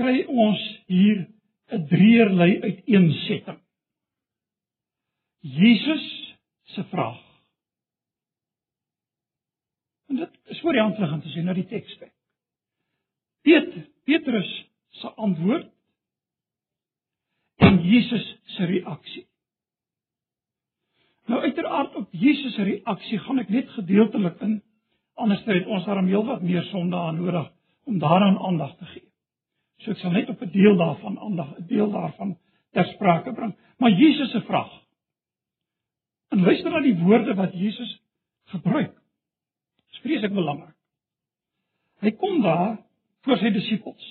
kry 0.00 0.24
ons 0.26 0.62
hier 0.88 1.26
'n 1.70 1.86
drieërlei 1.86 2.52
uiteensetting. 2.62 3.60
Jesus 5.40 6.06
se 6.74 6.84
vraag 6.84 7.30
En 10.10 10.16
dit 10.16 10.30
is 10.44 10.60
voor 10.60 10.72
die 10.72 10.80
hand 10.80 10.98
liggend 10.98 11.24
as 11.24 11.34
jy 11.34 11.42
na 11.46 11.54
die 11.54 11.66
teks 11.70 11.98
kyk. 12.00 12.12
Petrus, 13.46 13.84
Petrus 14.04 14.48
se 15.00 15.10
antwoord 15.22 15.68
en 17.62 17.78
Jesus 17.86 18.24
se 18.56 18.66
reaksie. 18.66 19.26
Nou 21.30 21.38
uiteraard 21.44 21.94
op 21.94 22.08
Jesus 22.10 22.56
se 22.58 22.66
reaksie 22.66 23.20
gaan 23.22 23.38
ek 23.38 23.52
net 23.54 23.70
gedeeltelik 23.76 24.42
in. 24.42 24.58
Anders 25.14 25.44
het 25.46 25.70
ons 25.70 25.86
daarom 25.86 26.10
heelwat 26.10 26.42
meer 26.42 26.66
sonde 26.72 26.98
aan 26.98 27.22
nodig 27.22 27.46
om 27.86 28.02
daaraan 28.02 28.38
aandag 28.38 28.74
te 28.76 28.90
gee. 28.90 29.06
So 29.80 29.90
ek 29.94 29.98
sal 30.02 30.12
net 30.12 30.28
op 30.28 30.42
'n 30.42 30.50
deel 30.52 30.76
daarvan 30.76 31.18
aandag, 31.18 31.56
'n 31.58 31.66
deel 31.66 31.90
daarvan 31.90 32.38
ter 32.72 32.84
sprake 32.84 33.32
bring. 33.32 33.54
Maar 33.78 33.90
Jesus 33.90 34.30
se 34.30 34.40
vraag. 34.40 34.72
En 36.28 36.40
luister 36.40 36.70
na 36.70 36.80
die 36.80 36.98
woorde 36.98 37.34
wat 37.34 37.52
Jesus 37.52 38.02
gebruik. 38.44 38.94
Dis 39.90 40.00
vreeslik 40.00 40.32
belangrik. 40.32 40.76
Hy 42.00 42.10
kom 42.10 42.42
daar 42.42 42.78
voor 43.20 43.38
sy 43.38 43.50
disippels. 43.50 44.06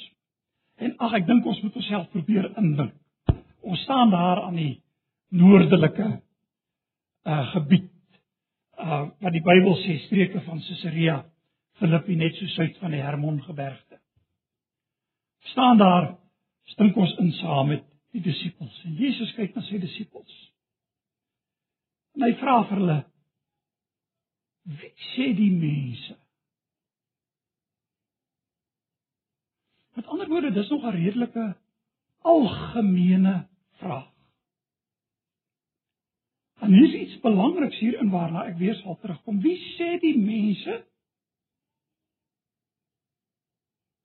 En 0.75 0.93
ag 0.97 1.13
ek 1.13 1.27
dink 1.27 1.45
ons 1.45 1.61
moet 1.61 1.75
onsself 1.75 2.09
probeer 2.13 2.51
indink. 2.57 2.93
Ons 3.61 3.81
staan 3.81 4.11
daar 4.13 4.43
aan 4.43 4.55
die 4.55 4.83
noordelike 5.29 6.21
uh 7.23 7.47
gebied 7.53 7.91
uh 8.79 9.09
wat 9.19 9.33
die 9.35 9.43
Bybel 9.43 9.75
sê 9.83 9.97
streke 10.05 10.41
van 10.41 10.61
Caesarea 10.67 11.17
Filippi 11.79 12.15
net 12.15 12.35
so 12.35 12.47
suid 12.55 12.77
van 12.77 12.91
die 12.95 13.01
Hermongebergte. 13.01 13.88
Staan 15.39 15.77
daar 15.77 16.17
stink 16.63 16.95
ons 16.95 17.15
in 17.17 17.31
saam 17.31 17.67
met 17.67 17.85
die 18.11 18.21
disippels 18.21 18.83
en 18.85 18.97
Jesus 18.99 19.33
kyk 19.37 19.55
na 19.55 19.61
sy 19.67 19.79
disippels. 19.81 20.35
En 22.17 22.25
hy 22.27 22.33
vra 22.41 22.63
vir 22.69 22.81
hulle 22.81 22.99
Wie 24.69 24.91
sê 25.15 25.31
die 25.33 25.49
mense? 25.49 26.13
Met 29.97 30.05
ander 30.05 30.29
woorde, 30.29 30.51
dis 30.53 30.69
nog 30.69 30.83
'n 30.83 30.95
redelike 30.95 31.55
algemene 32.21 33.47
vraag. 33.81 34.11
En 36.59 36.73
hier 36.73 36.87
is 36.87 36.93
iets 36.93 37.19
belangriks 37.19 37.79
hierin 37.79 38.09
waarna 38.09 38.45
ek 38.45 38.57
weer 38.57 38.75
sal 38.75 38.97
terugkom. 38.99 39.41
Wie 39.41 39.57
sê 39.57 39.99
die 39.99 40.17
mense 40.17 40.85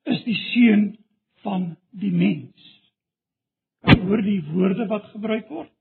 is 0.02 0.24
die 0.24 0.34
seun 0.34 1.03
van 1.44 1.74
die 1.92 2.12
mens? 2.12 2.72
Hoor 3.84 4.22
die 4.24 4.40
woorde 4.48 4.86
wat 4.88 5.10
gebruik 5.12 5.48
word? 5.52 5.72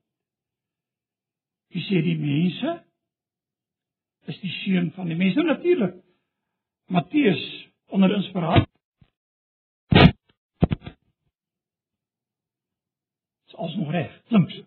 Wie 1.74 1.82
sê 1.88 2.02
die 2.04 2.18
mense 2.20 2.76
is 4.30 4.38
die 4.40 4.52
seun 4.62 4.92
van 4.96 5.10
die 5.10 5.16
mens. 5.18 5.34
Nou 5.36 5.48
natuurlik 5.48 5.96
Matteus 6.92 7.42
onder 7.92 8.12
inspirasie 8.14 8.70
as 13.64 13.74
nog 13.78 13.90
reg, 13.94 14.10
klink 14.28 14.50
so. 14.50 14.64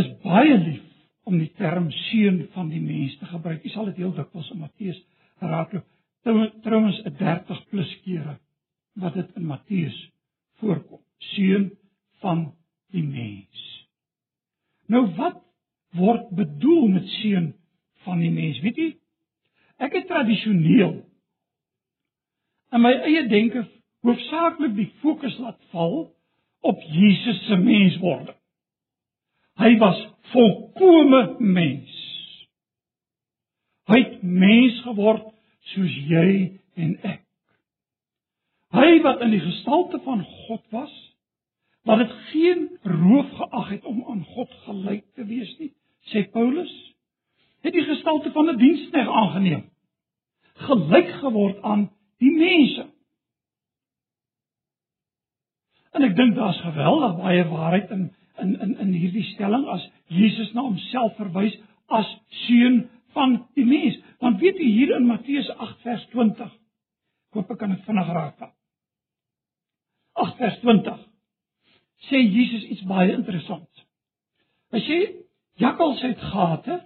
Is 0.00 0.08
baie 0.24 0.56
lief 0.58 0.84
om 1.28 1.36
die 1.38 1.50
term 1.58 1.90
seun 2.08 2.40
van 2.54 2.70
die 2.72 2.80
mens 2.82 3.14
te 3.20 3.28
gebruik. 3.30 3.62
Jy 3.64 3.72
sal 3.74 3.90
dit 3.90 4.00
heel 4.02 4.14
dikwels 4.16 4.48
in 4.52 4.62
Matteus 4.64 5.00
raakloop. 5.40 5.86
Trouwens 6.64 7.02
'n 7.04 7.16
30 7.20 7.60
plus 7.68 7.92
kere 8.04 8.38
wat 9.00 9.14
dit 9.14 9.30
in 9.38 9.46
Matteus 9.46 9.96
voorkom. 10.60 11.00
Seun 11.34 11.70
van 12.22 12.44
die 12.94 13.04
mens. 13.04 13.62
Nou 14.86 15.06
wat 15.16 15.40
word 15.94 16.28
bedoel 16.34 16.88
met 16.88 17.08
seun 17.20 17.52
van 18.04 18.20
die 18.20 18.30
mens. 18.30 18.60
Weet 18.60 18.78
jy? 18.78 18.90
Ek 19.82 19.94
het 19.96 20.06
tradisioneel 20.10 21.00
in 22.74 22.82
my 22.82 22.92
eie 23.06 23.22
denke 23.30 23.64
hoofsaaklik 24.04 24.74
die 24.76 24.90
fokus 25.02 25.36
laat 25.38 25.60
val 25.72 26.08
op 26.64 26.80
Jesus 26.90 27.42
se 27.46 27.56
menswording. 27.60 28.36
Hy 29.60 29.76
was 29.78 30.00
volkome 30.32 31.20
mens. 31.38 31.92
Hy 33.86 34.00
het 34.00 34.22
mens 34.22 34.80
geword 34.86 35.28
soos 35.74 35.98
jy 36.08 36.30
en 36.80 36.96
ek. 37.04 37.23
Hy 38.74 39.00
wat 39.04 39.20
in 39.22 39.30
die 39.30 39.42
gestalte 39.42 40.00
van 40.02 40.24
God 40.46 40.62
was, 40.74 40.94
wat 41.86 42.00
dit 42.00 42.14
geen 42.30 42.64
roof 42.82 43.30
geag 43.38 43.68
het 43.68 43.84
om 43.84 44.00
aan 44.10 44.24
God 44.34 44.50
gelyk 44.64 45.04
te 45.14 45.26
wees 45.28 45.52
nie, 45.60 45.70
sê 46.10 46.24
Paulus 46.32 46.72
het 47.64 47.76
die 47.76 47.84
gestalte 47.84 48.32
van 48.32 48.50
'n 48.50 48.58
diensknegt 48.58 49.08
aangeneem. 49.08 49.62
Gelyk 50.66 51.12
geword 51.20 51.62
aan 51.62 51.90
die 52.18 52.30
mense. 52.30 52.86
En 55.92 56.02
ek 56.02 56.16
dink 56.16 56.34
daar's 56.34 56.60
geweldig 56.60 57.16
baie 57.16 57.44
waarheid 57.48 57.90
in 57.90 58.10
in 58.42 58.60
in 58.60 58.78
in 58.78 58.92
hierdie 58.92 59.28
stelling 59.34 59.66
as 59.66 59.90
Jesus 60.06 60.52
na 60.52 60.60
homself 60.60 61.16
verwys 61.16 61.54
as 61.86 62.18
seun 62.28 62.88
van 63.12 63.46
die 63.54 63.64
mens. 63.64 64.00
Want 64.18 64.40
weet 64.40 64.58
jy 64.58 64.70
hier 64.70 64.96
in 64.96 65.06
Matteus 65.06 65.48
8 65.56 65.80
vers 65.80 66.06
20. 66.10 66.52
Hoop 67.32 67.50
ek 67.50 67.58
kan 67.58 67.70
dit 67.70 67.84
vinnig 67.86 68.08
raak 68.08 68.38
vat. 68.38 68.50
8 68.50 68.53
vers 70.44 70.60
20. 70.60 70.98
Sê 72.08 72.20
Jesus 72.20 72.66
iets 72.68 72.84
baie 72.88 73.14
interessant. 73.14 73.84
Hy 74.74 74.82
sê 74.84 74.98
jakkals 75.62 76.02
het 76.04 76.20
gate 76.32 76.80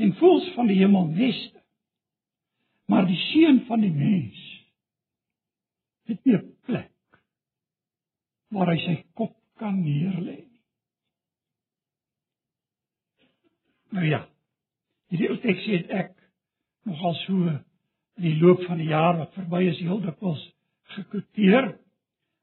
en 0.00 0.14
voëls 0.20 0.52
van 0.54 0.70
die 0.70 0.78
hemel 0.78 1.08
neste. 1.10 1.58
Maar 2.90 3.08
die 3.08 3.18
seun 3.30 3.64
van 3.68 3.82
die 3.82 3.92
mens 3.94 4.38
het 6.10 6.24
nie 6.24 6.36
'n 6.36 6.46
plek 6.66 7.20
waar 8.50 8.72
hy 8.72 8.78
sy 8.84 8.96
kop 9.14 9.36
kan 9.58 9.82
neerlê 9.82 10.36
nie. 10.36 10.62
Nou 13.90 14.06
ja. 14.06 14.26
Hierdie 15.10 15.30
ou 15.30 15.38
teksie 15.42 15.76
het 15.76 15.90
ek 15.90 16.16
nogal 16.86 17.14
so 17.14 17.34
in 17.34 18.22
die 18.22 18.38
loop 18.38 18.62
van 18.66 18.78
die 18.78 18.90
jaar 18.90 19.18
wat 19.18 19.34
verby 19.34 19.62
is 19.70 19.78
heel 19.78 20.00
dikwels 20.00 20.42
gekwoteer 20.96 21.78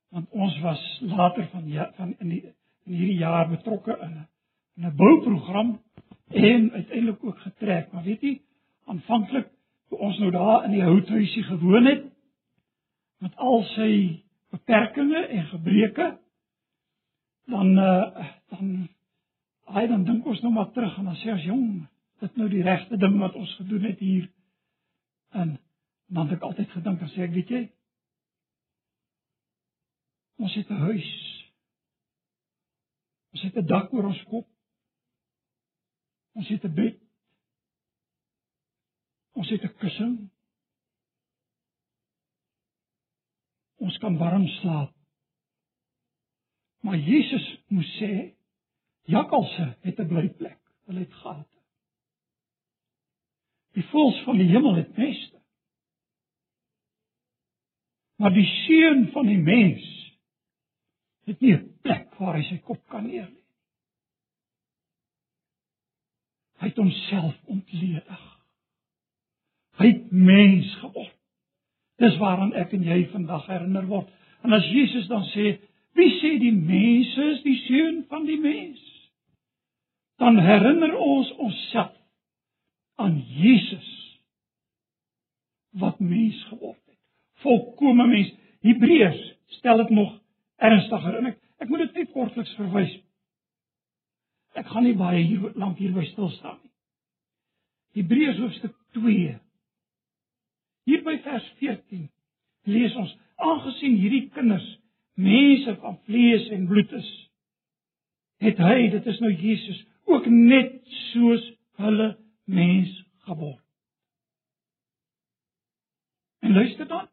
want 0.09 0.29
ons 0.31 0.59
was 0.59 0.99
later 1.01 1.47
van 1.51 1.67
ja, 1.67 1.91
van 1.95 2.15
in 2.19 2.29
die 2.29 2.41
in 2.87 2.93
hierdie 2.93 3.19
jaar 3.19 3.49
betrokke 3.49 3.97
in 4.01 4.11
'n 4.11 4.27
in 4.75 4.85
'n 4.85 4.95
bouprogram 4.95 5.81
en 6.27 6.71
uiteindelik 6.71 7.23
ook 7.23 7.39
getrek. 7.39 7.91
Maar 7.91 8.03
weet 8.03 8.21
jy, 8.21 8.41
aanvanklik 8.85 9.47
toe 9.89 9.97
ons 9.97 10.17
nou 10.17 10.31
daar 10.31 10.63
in 10.65 10.71
die 10.71 10.83
houthuisie 10.83 11.43
gewoon 11.43 11.85
het 11.85 12.03
met 13.17 13.35
al 13.35 13.63
sy 13.63 14.23
beperkings 14.49 15.27
en 15.27 15.45
gebreke 15.45 16.17
dan 17.45 17.77
uh, 17.79 18.27
dan 18.49 18.89
hy 19.65 19.87
dan 19.87 20.03
dink 20.03 20.25
ons 20.25 20.41
nou 20.41 20.53
maar 20.53 20.71
terug 20.71 20.97
en 20.97 21.03
dan 21.03 21.15
sê 21.15 21.31
ons 21.31 21.43
jong, 21.43 21.87
dit 22.19 22.35
nou 22.35 22.49
die 22.49 22.63
regte 22.63 22.97
ding 22.97 23.19
wat 23.19 23.35
ons 23.35 23.55
gedoen 23.55 23.83
het 23.83 23.99
hier. 23.99 24.29
En 25.31 25.59
dan 26.07 26.27
het 26.27 26.37
ek 26.37 26.41
altyd 26.43 26.69
gedink 26.69 27.01
en 27.01 27.09
sê 27.09 27.25
ek 27.27 27.33
weet 27.35 27.49
jy 27.49 27.63
ons 30.37 30.53
het 30.53 30.69
'n 30.69 30.83
huis. 30.89 31.11
Ons 33.31 33.41
het 33.41 33.55
'n 33.57 33.65
dak 33.65 33.93
oor 33.93 34.05
ons 34.05 34.23
kop. 34.23 34.47
Ons 36.33 36.47
het 36.47 36.63
'n 36.63 36.73
bed. 36.73 37.01
Ons 39.31 39.49
het 39.49 39.63
'n 39.63 39.77
kussing. 39.77 40.29
Ons 43.75 43.97
kan 43.97 44.17
warm 44.17 44.47
slaap. 44.47 44.93
Maar 46.81 46.97
Jesus 46.97 47.63
moes 47.67 47.97
sê 47.99 48.35
jakkalse 49.01 49.77
het 49.81 49.99
'n 49.99 50.07
blyplek. 50.07 50.61
Hulle 50.85 50.99
het 50.99 51.13
gate. 51.13 51.57
Die 53.71 53.83
voëls 53.83 54.23
van 54.23 54.37
die 54.37 54.47
hemel 54.47 54.75
het 54.75 54.97
neste. 54.97 55.41
Maar 58.15 58.33
die 58.33 58.45
seun 58.65 59.11
van 59.11 59.25
die 59.25 59.37
mens 59.37 60.06
het 61.27 61.41
nie 61.41 61.53
'n 61.53 61.79
plek 61.83 62.15
waar 62.19 62.35
hy 62.35 62.43
sy 62.43 62.57
kop 62.57 62.81
kan 62.89 63.03
neerlê 63.07 63.33
nie. 63.33 63.43
Hy 66.57 66.67
het 66.67 66.77
homself 66.77 67.35
ontledig. 67.45 68.23
Hy 69.77 69.87
het 69.87 70.11
mens 70.11 70.75
geword. 70.81 71.13
Dis 72.01 72.17
waaraan 72.17 72.53
ek 72.53 72.73
en 72.77 72.83
jy 72.85 73.03
vandag 73.11 73.45
herinner 73.49 73.85
word. 73.89 74.09
En 74.45 74.53
as 74.53 74.65
Jesus 74.69 75.07
dan 75.09 75.25
sê, 75.33 75.57
wie 75.97 76.09
sê 76.21 76.37
die 76.41 76.53
mense 76.53 77.29
is 77.33 77.43
die 77.45 77.57
seun 77.65 78.03
van 78.09 78.25
die 78.25 78.39
mens? 78.41 78.81
Dan 80.17 80.39
herinner 80.41 80.95
ons 80.97 81.31
onsself 81.31 81.93
aan 82.97 83.19
Jesus 83.21 83.89
wat 85.77 85.99
mens 85.99 86.37
geword 86.49 86.81
het. 86.85 86.97
Volkomme 87.45 88.07
mens. 88.07 88.33
Hebreërs 88.65 89.21
stel 89.59 89.77
dit 89.77 89.93
nog 89.93 90.15
ernstiger 90.57 91.19
en 91.19 91.31
ek 91.33 91.43
ek 91.57 91.69
moet 91.69 91.87
dit 91.87 92.01
net 92.01 92.11
kortliks 92.13 92.53
verwys. 92.59 92.93
Ek 94.57 94.67
gaan 94.69 94.85
nie 94.85 94.97
baie 94.97 95.23
hier 95.25 95.53
lank 95.57 95.79
hier 95.81 95.93
by 95.95 96.05
stil 96.11 96.29
staan 96.35 96.59
nie. 96.61 96.73
Hebreërs 97.97 98.41
hoofstuk 98.43 98.75
2. 98.97 99.31
Hier 100.87 101.03
by 101.05 101.15
vers 101.25 101.47
14 101.61 102.05
lees 102.69 102.95
ons: 102.95 103.13
Aangesien 103.41 103.97
hierdie 104.01 104.27
kinders 104.35 104.67
mense 105.17 105.73
van 105.81 105.97
vlees 106.05 106.45
en 106.53 106.67
bloed 106.69 106.91
is, 106.93 107.07
het 108.45 108.59
hy, 108.61 108.89
dit 108.93 109.07
is 109.09 109.19
nou 109.23 109.31
Jesus, 109.33 109.79
ook 110.05 110.27
net 110.29 110.75
soos 111.09 111.43
hulle 111.81 112.11
mens 112.45 112.91
geword. 113.25 113.63
En 116.45 116.53
luister 116.53 116.87
dan. 116.87 117.09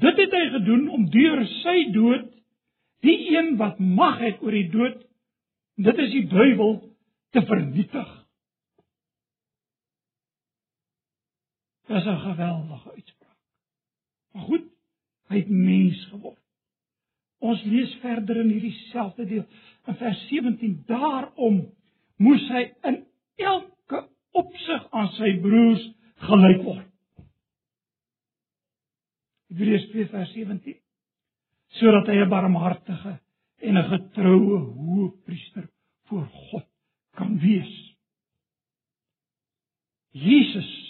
Dit 0.00 0.16
het 0.16 0.32
hy 0.32 0.46
gedoen 0.54 0.88
om 0.88 1.04
deur 1.12 1.44
sy 1.60 1.76
dood 1.92 2.30
die 3.02 3.18
een 3.34 3.56
wat 3.60 3.78
mag 3.78 4.20
het 4.22 4.42
oor 4.42 4.54
die 4.54 4.68
dood 4.70 5.00
Dit 5.80 5.98
is 5.98 6.10
die 6.12 6.26
duiwel 6.28 6.74
te 7.32 7.42
vernietig. 7.48 8.10
Dit 11.88 11.96
is 11.96 12.04
'n 12.06 12.18
geweldige 12.18 12.90
uitspraak. 12.90 13.38
Maar 14.32 14.42
goed, 14.42 14.66
hy 15.28 15.36
het 15.36 15.48
mens 15.48 16.04
geword. 16.04 16.42
Ons 17.38 17.62
lees 17.62 17.94
verder 17.94 18.36
in 18.36 18.48
hierdie 18.48 18.78
selfde 18.90 19.26
deel 19.26 19.46
in 19.86 19.94
vers 19.94 20.28
17 20.28 20.82
daarom 20.86 21.74
moes 22.16 22.48
hy 22.48 22.72
in 22.82 23.06
elke 23.36 24.08
opsig 24.30 24.90
aan 24.90 25.08
sy 25.08 25.40
broers 25.40 25.90
gelyk 26.14 26.62
word. 26.62 26.88
Hebreërs 29.48 29.88
2 29.90 30.06
vers 30.06 30.32
17 30.32 30.80
sodat 31.78 32.06
hy 32.06 32.18
'n 32.22 32.28
barmhartige 32.28 33.20
en 33.66 33.78
'n 33.78 33.88
getroue 33.94 34.58
hoëpriester 34.58 35.68
voor 36.08 36.26
God 36.26 36.68
kan 37.16 37.38
wees. 37.38 37.96
Jesus 40.10 40.82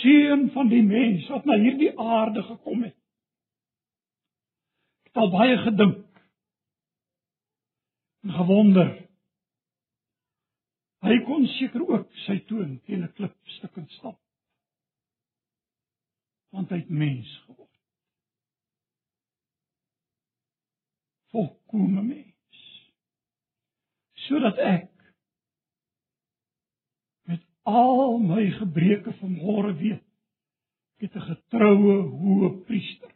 seun 0.00 0.50
van 0.50 0.68
die 0.68 0.82
mens 0.82 1.28
wat 1.28 1.44
na 1.44 1.58
hierdie 1.60 1.92
aarde 1.98 2.42
gekom 2.42 2.82
het. 2.82 2.96
Het 5.06 5.20
al 5.22 5.30
baie 5.30 5.56
gedink 5.64 6.06
en 8.24 8.34
gewonder. 8.36 8.90
Hy 11.00 11.16
kon 11.24 11.46
seker 11.56 11.86
ook 11.86 12.10
sy 12.26 12.38
toon 12.50 12.78
teen 12.84 13.04
'n 13.04 13.12
klip 13.16 13.36
stukkend 13.56 13.90
stap. 13.90 14.18
Want 16.52 16.70
hy 16.70 16.82
het 16.82 16.90
mens 16.90 17.30
geword. 17.46 17.69
Volkomme 21.30 22.02
mens. 22.02 22.60
Sodat 24.26 24.58
ek 24.58 24.90
met 27.30 27.42
al 27.62 28.18
my 28.22 28.50
gebreke 28.58 29.14
vanmôre 29.20 29.72
weet, 29.78 30.04
ek 31.00 31.08
het 31.08 31.16
'n 31.16 31.28
getroue 31.30 31.96
hoë 32.20 32.50
priester 32.66 33.14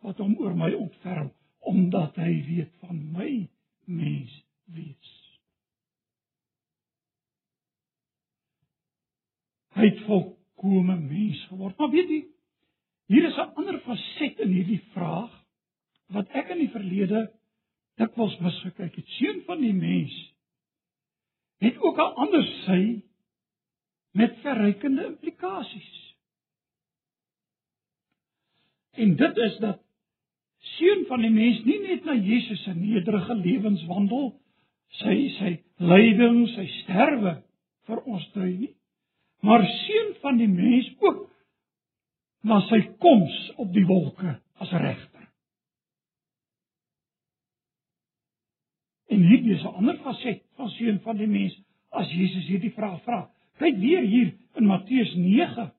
wat 0.00 0.18
hom 0.18 0.36
oor 0.40 0.54
my 0.56 0.72
ontferm 0.74 1.30
omdat 1.60 2.16
hy 2.16 2.32
weet 2.46 2.72
van 2.80 2.96
my 3.12 3.48
mens 3.84 4.32
wees. 4.64 5.10
Hy 9.76 9.86
het 9.86 10.00
volkomme 10.06 10.96
mens 10.96 11.44
geword. 11.48 11.76
Maar 11.78 11.90
weet 11.90 12.08
jy, 12.08 12.22
hier 13.06 13.28
is 13.28 13.36
'n 13.36 13.52
ander 13.54 13.78
faset 13.80 14.40
in 14.40 14.56
hierdie 14.56 14.82
vraag 14.94 15.39
wat 16.14 16.30
ek 16.36 16.50
in 16.54 16.64
die 16.64 16.72
verlede 16.72 17.26
dikwels 18.00 18.36
misgekyk 18.42 18.96
het. 18.98 19.16
Seun 19.18 19.42
van 19.46 19.62
die 19.62 19.74
mens 19.76 20.14
het 21.60 21.76
ook 21.78 21.98
'n 21.98 22.14
ander 22.24 22.44
sy 22.64 23.02
met 24.12 24.38
verrykende 24.42 25.04
implikasies. 25.06 26.16
En 28.92 29.16
dit 29.16 29.36
is 29.36 29.58
dat 29.58 29.82
seun 30.58 31.04
van 31.06 31.20
die 31.20 31.30
mens 31.30 31.62
nie 31.64 31.78
net 31.80 32.04
na 32.04 32.14
Jesus 32.14 32.62
se 32.62 32.74
nederige 32.74 33.34
lewenswandel, 33.34 34.32
sy 35.00 35.16
sy 35.38 35.52
lyding, 35.76 36.48
sy 36.56 36.66
sterwe 36.82 37.36
vir 37.86 38.02
ons 38.04 38.26
dui 38.34 38.50
nie, 38.56 38.74
maar 39.46 39.64
seun 39.86 40.14
van 40.20 40.40
die 40.40 40.50
mens 40.50 40.90
ook 40.98 41.28
na 42.42 42.60
sy 42.68 42.80
koms 42.98 43.38
op 43.56 43.72
die 43.72 43.86
wolke 43.86 44.36
as 44.60 44.72
regter. 44.72 45.19
En 49.10 49.22
hier 49.26 49.50
is 49.50 49.62
'n 49.62 49.74
ander 49.74 49.96
faset 49.98 50.42
van 50.54 50.68
seun 50.68 51.00
van 51.00 51.16
die 51.16 51.26
mens 51.26 51.62
as 51.88 52.10
Jesus 52.12 52.46
hierdie 52.46 52.72
vraag 52.72 53.02
vra. 53.02 53.30
Kyk 53.58 53.76
weer 53.76 54.02
hier 54.02 54.34
in 54.54 54.66
Matteus 54.66 55.14
9 55.14 55.72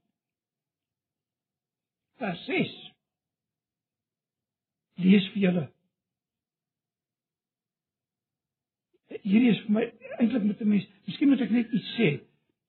vers 2.19 2.45
6. 2.45 2.73
Lees 4.95 5.29
vir 5.33 5.41
julle. 5.41 5.63
Hierdie 9.21 9.49
is 9.55 9.63
vir 9.65 9.71
my 9.77 9.87
eintlik 10.17 10.43
met 10.43 10.61
'n 10.61 10.67
mens. 10.67 10.87
Miskien 11.05 11.29
moet 11.29 11.41
ek 11.41 11.55
net 11.55 11.71
iets 11.71 11.95
sê. 11.97 12.09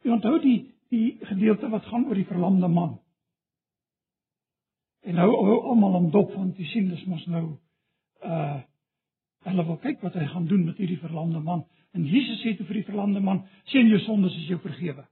Jy 0.02 0.10
onthou 0.10 0.38
die 0.40 0.70
die 0.88 1.18
gedeelte 1.24 1.68
wat 1.68 1.86
gaan 1.88 2.04
oor 2.06 2.14
die 2.14 2.28
verlamde 2.28 2.68
man. 2.68 2.98
En 5.00 5.14
nou 5.14 5.30
hou 5.30 5.62
almal 5.62 5.94
om 5.94 6.10
dop 6.10 6.34
want 6.34 6.58
jy 6.58 6.66
sien 6.70 6.88
dis 6.88 7.04
mos 7.04 7.26
nou 7.26 7.58
uh 8.22 8.60
hulle 9.48 9.64
wil 9.66 9.78
kyk 9.82 10.02
wat 10.04 10.14
hy 10.18 10.26
gaan 10.30 10.46
doen 10.46 10.64
met 10.66 10.78
hierdie 10.78 11.00
verlamde 11.00 11.40
man. 11.42 11.64
En 11.92 12.04
Jesus 12.08 12.40
sê 12.42 12.54
toe 12.56 12.66
vir 12.66 12.80
die 12.80 12.88
verlamde 12.88 13.20
man: 13.20 13.42
"Sien 13.70 13.88
jou 13.90 14.00
sondes 14.06 14.36
is 14.36 14.48
jou 14.48 14.60
vergewe." 14.62 15.04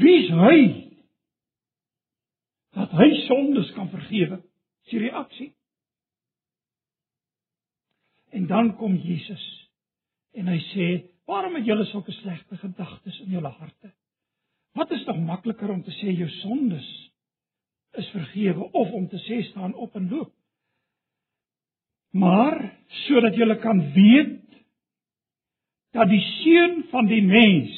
Wie 0.00 0.16
is 0.24 0.30
hy? 0.32 0.58
Dat 2.76 2.92
hy 2.96 3.08
sondes 3.26 3.72
kan 3.76 3.90
vergewe. 3.92 4.40
Dis 4.84 4.94
die 4.94 5.02
reaksie. 5.08 5.50
En 8.30 8.46
dan 8.46 8.76
kom 8.76 8.96
Jesus 8.96 9.46
en 10.32 10.46
hy 10.46 10.58
sê: 10.70 10.88
"Waarom 11.26 11.54
het 11.58 11.66
julle 11.66 11.84
sulke 11.84 12.12
slegte 12.12 12.56
gedagtes 12.56 13.20
in 13.20 13.30
julle 13.34 13.50
harte? 13.50 13.92
Wat 14.72 14.90
is 14.90 15.04
tog 15.04 15.18
makliker 15.18 15.70
om 15.70 15.82
te 15.82 15.90
sê 15.90 16.14
jou 16.14 16.28
sondes 16.40 16.88
is 17.98 18.08
vergewe 18.14 18.70
of 18.72 18.92
om 18.92 19.08
te 19.08 19.18
sê 19.26 19.42
staan 19.50 19.74
op 19.74 19.96
en 19.96 20.08
loop?" 20.08 20.39
Maar 22.10 22.78
sodat 23.06 23.36
julle 23.38 23.58
kan 23.58 23.92
weet 23.92 24.38
dat 25.94 26.08
die 26.10 26.22
seun 26.42 26.82
van 26.90 27.06
die 27.06 27.22
mens 27.22 27.76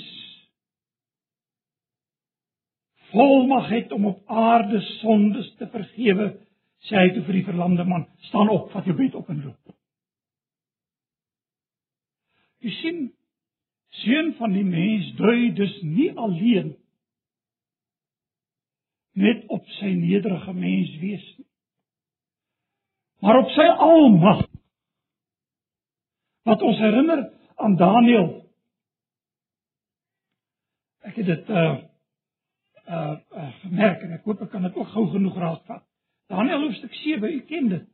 volmag 3.13 3.69
het 3.69 3.93
om 3.93 4.07
op 4.07 4.23
aarde 4.29 4.81
sondes 4.81 5.55
te 5.59 5.69
vergewe, 5.69 6.31
sê 6.89 6.97
hy 6.97 7.11
toe 7.13 7.25
vir 7.27 7.39
die 7.41 7.45
verlamde 7.45 7.85
man: 7.85 8.07
"Staan 8.29 8.49
op, 8.49 8.71
vat 8.73 8.89
jou 8.89 8.97
bed 8.97 9.15
op 9.15 9.29
en 9.29 9.43
loop." 9.45 9.75
Jy 12.65 12.73
sien, 12.79 13.01
seun 14.03 14.33
van 14.39 14.55
die 14.57 14.65
mens 14.65 15.13
dui 15.19 15.53
dus 15.59 15.75
nie 15.83 16.09
alleen 16.17 16.73
net 19.13 19.45
op 19.53 19.67
sy 19.77 19.93
nederige 19.93 20.55
mens 20.57 20.93
wees 21.03 21.25
nie, 21.37 21.49
maar 23.23 23.39
op 23.39 23.51
sy 23.55 23.69
almag. 23.87 24.43
Wat 26.43 26.63
ons 26.63 26.79
herinner 26.83 27.29
aan 27.63 27.77
Daniël. 27.79 28.29
Ek 31.07 31.19
het 31.21 31.27
dit 31.31 31.49
uh 31.49 31.79
uh, 32.83 33.15
uh 33.31 33.49
gemerk 33.63 34.03
en 34.03 34.17
ek 34.17 34.27
hoop 34.27 34.43
ek 34.43 34.51
kan 34.51 34.67
dit 34.67 34.77
ook 34.77 34.91
gou 34.95 35.07
genoeg 35.15 35.39
raakvat. 35.39 35.85
Daniël 36.33 36.65
hoofstuk 36.65 36.95
7, 36.95 37.31
u 37.31 37.41
ken 37.47 37.69
dit. 37.69 37.87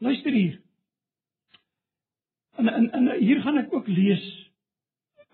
Luister 0.00 0.32
hier. 0.32 0.60
En 2.56 2.68
en 2.68 2.90
en 2.90 3.10
hier 3.18 3.42
gaan 3.44 3.60
ek 3.60 3.74
ook 3.74 3.88
lees 3.88 4.24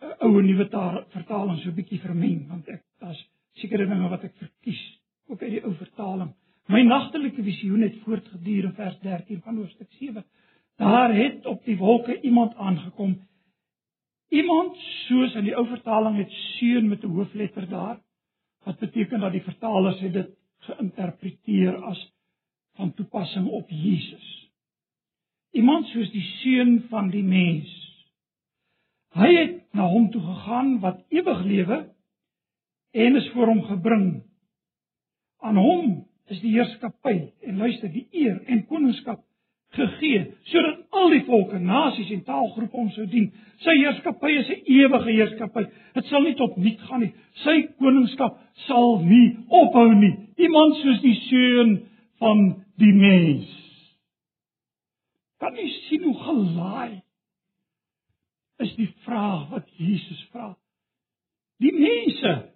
uh, 0.03 0.11
ou 0.27 0.33
en 0.41 0.47
nuwe 0.47 0.67
vertaling 1.15 1.61
so 1.61 1.71
'n 1.71 1.79
bietjie 1.79 2.01
vermeng 2.03 2.49
want 2.49 2.69
ek 2.69 2.83
daar's 2.99 3.23
sekere 3.63 3.87
dinge 3.87 4.09
wat 4.09 4.27
ek 4.27 4.35
verkies 4.43 4.83
ook 5.27 5.43
uit 5.43 5.51
die 5.51 5.65
ou 5.65 5.75
vertaling. 5.75 6.35
My 6.67 6.83
nagtelike 6.83 7.43
visioen 7.43 7.81
het 7.81 7.99
voortgeduur 8.05 8.65
in 8.65 8.73
vers 8.75 8.99
13 9.01 9.41
van 9.43 9.57
hoofstuk 9.57 9.93
7. 9.99 10.25
Daar 10.77 11.15
het 11.15 11.47
op 11.47 11.65
die 11.65 11.77
wolke 11.77 12.21
iemand 12.21 12.55
aangekom. 12.55 13.21
Iemand 14.29 14.77
soos 15.07 15.35
in 15.35 15.45
die 15.45 15.55
ou 15.57 15.67
vertaling 15.67 16.17
het 16.17 16.31
seun 16.31 16.89
met 16.89 17.05
'n 17.05 17.15
hoofletter 17.15 17.69
daar 17.69 18.01
wat 18.65 18.79
beteken 18.79 19.21
dat 19.21 19.33
die 19.33 19.43
vertalers 19.43 20.01
het 20.01 20.13
dit 20.13 20.31
geïnterpreteer 20.59 21.77
as 21.77 22.13
van 22.75 22.95
toepassing 22.95 23.47
op 23.47 23.69
Jesus 23.71 24.47
iemand 25.57 25.89
soos 25.91 26.11
die 26.13 26.25
seun 26.41 26.79
van 26.91 27.11
die 27.13 27.25
mens. 27.25 27.71
Hy 29.17 29.31
het 29.33 29.61
na 29.77 29.89
hom 29.89 30.11
toe 30.13 30.21
gegaan 30.21 30.77
wat 30.83 31.01
ewig 31.15 31.43
lewe 31.49 31.79
en 32.97 33.17
is 33.17 33.29
voor 33.33 33.53
hom 33.53 33.63
gebring. 33.71 34.09
Aan 35.41 35.61
hom 35.61 36.06
is 36.31 36.41
die 36.43 36.53
heerskappy 36.57 37.17
en 37.47 37.59
luister 37.63 37.91
die 37.93 38.07
eer 38.13 38.41
en 38.51 38.65
koningskap 38.67 39.23
gegee 39.77 40.23
sodat 40.51 40.81
al 40.97 41.11
die 41.13 41.23
volke, 41.27 41.59
nasies 41.59 42.11
en 42.15 42.23
taalgroepe 42.27 42.79
hom 42.79 42.89
sou 42.95 43.07
dien. 43.11 43.29
Sy 43.65 43.75
heerskappy 43.81 44.33
is 44.41 44.49
'n 44.51 44.63
ewige 44.79 45.11
heerskappy. 45.11 45.67
Dit 45.95 46.07
sal 46.07 46.23
nie 46.23 46.35
tot 46.35 46.57
niet 46.57 46.81
gaan 46.81 47.01
nie. 47.01 47.13
Sy 47.45 47.57
koningskap 47.79 48.39
sal 48.67 49.03
nie 49.03 49.37
ophou 49.49 49.95
nie. 49.95 50.15
Iemand 50.37 50.77
soos 50.77 51.01
die 51.01 51.15
seun 51.29 51.89
van 52.19 52.65
die 52.79 52.93
mens. 52.93 53.49
Kan 55.39 55.57
jy 55.57 55.69
sien 55.69 56.03
hoe 56.03 56.15
gelaai 56.15 57.03
is 58.59 58.75
die 58.77 58.93
vraag 59.05 59.51
wat 59.51 59.69
Jesus 59.77 60.29
vra? 60.33 60.57
Die 61.61 61.73
mense 61.73 62.56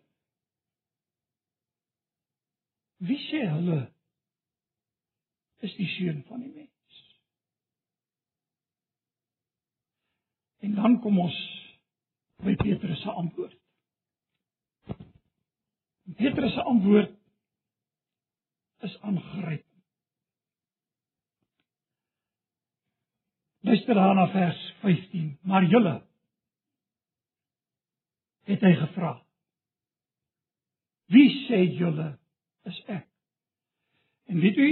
Wie 3.00 3.16
sê 3.30 3.46
hulle 3.48 3.80
is 5.64 5.72
die 5.78 5.88
seun 5.94 6.20
van 6.28 6.42
die 6.44 6.52
mens? 6.52 6.98
En 10.60 10.76
dan 10.76 10.98
kom 11.00 11.22
ons 11.22 11.38
by 12.44 12.56
Petrus 12.60 13.00
se 13.00 13.16
antwoord. 13.22 13.56
Petrus 16.20 16.52
se 16.52 16.68
antwoord 16.68 17.16
is 18.84 19.00
aangryp. 19.00 19.64
Luister 23.64 23.94
dan 23.94 24.16
na 24.16 24.28
vers 24.32 24.60
15. 24.80 25.38
Maar 25.48 25.64
julle 25.64 25.96
het 28.48 28.60
hy 28.60 28.76
gevra. 28.76 29.16
Wie 31.12 31.28
sê 31.48 31.64
julle 31.80 32.19
is 32.68 32.80
ek? 32.86 33.06
En 34.30 34.40
weet 34.40 34.56
u 34.56 34.70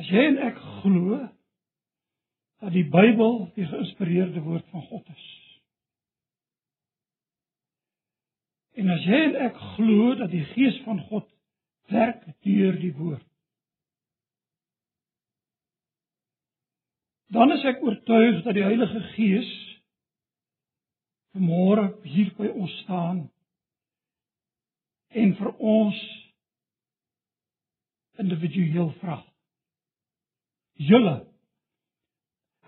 As 0.00 0.08
jy 0.08 0.22
en 0.24 0.38
ek 0.40 0.56
glo 0.80 1.18
dat 2.62 2.72
die 2.72 2.86
Bybel 2.88 3.34
die 3.54 3.66
geïnspireerde 3.68 4.40
woord 4.40 4.64
van 4.72 4.82
God 4.88 5.10
is. 5.12 5.26
En 8.80 8.88
as 8.94 9.04
jy 9.04 9.18
en 9.26 9.36
ek 9.50 9.58
glo 9.74 10.14
dat 10.22 10.32
die 10.32 10.46
Gees 10.54 10.78
van 10.86 11.02
God 11.10 11.28
werk 11.92 12.24
deur 12.46 12.78
die 12.80 12.94
woord. 12.96 13.26
dan 17.32 17.52
is 17.52 17.64
ek 17.64 17.80
oortuig 17.84 18.42
dat 18.44 18.56
die 18.56 18.64
Heilige 18.64 19.00
Gees 19.14 19.50
vanmôre 21.32 21.86
hier 22.04 22.32
by 22.36 22.50
ons 22.52 22.74
staan 22.82 23.22
en 25.14 25.36
vir 25.36 25.52
ons 25.58 26.00
individueel 28.22 28.90
vra. 29.00 29.18
Julle 30.74 31.32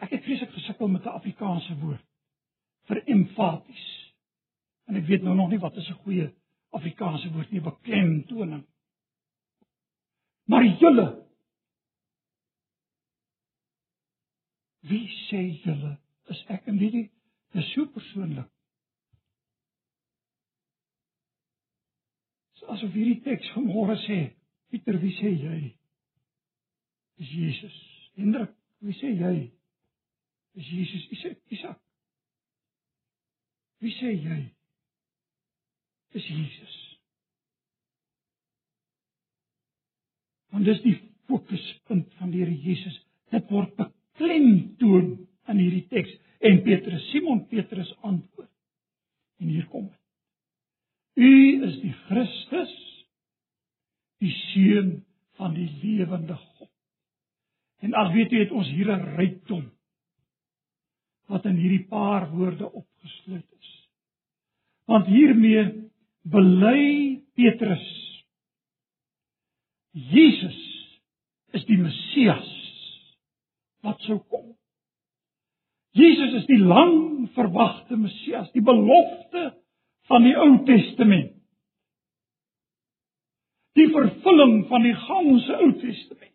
Ek 0.02 0.10
het 0.10 0.24
vreeslik 0.24 0.52
gesukkel 0.52 0.88
met 0.88 1.04
'n 1.04 1.16
Afrikaanse 1.18 1.78
woord 1.78 2.04
vir 2.88 3.02
emfaties. 3.04 4.12
En 4.84 4.96
ek 4.96 5.06
weet 5.06 5.22
nou 5.22 5.34
nog 5.34 5.48
nie 5.50 5.58
wat 5.58 5.76
is 5.76 5.88
'n 5.88 6.02
goeie 6.04 6.34
Afrikaanse 6.70 7.32
woord 7.32 7.50
nie, 7.50 7.60
beklemtoning. 7.60 8.66
Maar 10.44 10.64
julle 10.64 11.22
Wie 14.84 15.08
sê 15.08 15.62
julle 15.64 15.98
is 16.28 16.44
ek 16.48 16.66
en 16.66 16.78
wie 16.78 16.90
dit 16.90 17.10
is 17.52 17.72
so 17.72 17.86
persoonlik? 17.86 18.50
Asof 22.72 22.92
hierdie 22.94 23.20
teks 23.24 23.50
vanmôre 23.56 23.96
sê, 24.06 24.18
Pieter, 24.70 24.98
wie 25.02 25.12
sê 25.18 25.30
jy? 25.30 25.58
Dis 27.20 27.30
Jesus. 27.30 27.76
Hendrik, 28.18 28.50
wie 28.82 28.96
sê 28.98 29.12
jy? 29.14 29.36
Dis 30.54 30.70
Jesus. 30.70 31.04
Isak, 31.14 31.38
Isak. 31.54 31.80
Wie 33.82 33.92
sê 34.00 34.14
jy? 34.16 34.40
Dis 36.14 36.26
Jesus. 36.30 36.74
Want 40.54 40.66
dis 40.66 40.82
die 40.84 40.94
fokuspunt 41.28 42.12
van 42.20 42.30
die 42.30 42.44
Here 42.44 42.54
Jesus. 42.66 42.98
Dit 43.34 43.50
word 43.50 43.74
klemtoon 44.18 45.14
in 45.50 45.60
hierdie 45.60 45.86
teks 45.90 46.14
en 46.44 46.62
Petrus 46.66 47.10
Simon 47.10 47.44
Petrus 47.50 47.90
antwoord. 48.02 48.50
En 49.42 49.50
hier 49.50 49.66
kom 49.72 49.88
dit. 49.88 50.03
U 51.14 51.32
is 51.66 51.76
die 51.82 51.92
Christus, 52.08 52.72
die 54.22 54.32
seun 54.50 54.90
van 55.38 55.54
die 55.54 55.68
lewende 55.82 56.34
God. 56.34 56.70
En 57.84 57.94
al 57.94 58.12
weet 58.14 58.32
jy 58.32 58.44
het 58.46 58.54
ons 58.54 58.70
hier 58.70 58.90
'n 58.90 59.14
rykdom 59.18 59.70
wat 61.28 61.44
in 61.44 61.56
hierdie 61.56 61.86
paar 61.88 62.30
woorde 62.30 62.66
opgesluit 62.70 63.46
is. 63.58 63.70
Want 64.86 65.06
hiermee 65.06 65.90
bely 66.22 67.22
Petrus 67.34 67.86
Jesus 69.94 70.58
is 71.54 71.64
die 71.68 71.78
Messias 71.78 72.50
wat 73.84 74.00
sou 74.08 74.18
kom. 74.18 74.56
Jesus 75.94 76.40
is 76.40 76.46
die 76.48 76.58
lang 76.58 77.28
verwagte 77.36 77.96
Messias, 77.96 78.50
die 78.50 78.64
belofte 78.64 79.52
van 80.10 80.26
die 80.26 80.34
Ou 80.36 80.50
Testament. 80.68 81.32
Die 83.74 83.88
vervulling 83.90 84.66
van 84.70 84.84
die 84.86 84.94
ganse 85.06 85.58
Ou 85.62 85.72
Testament. 85.80 86.34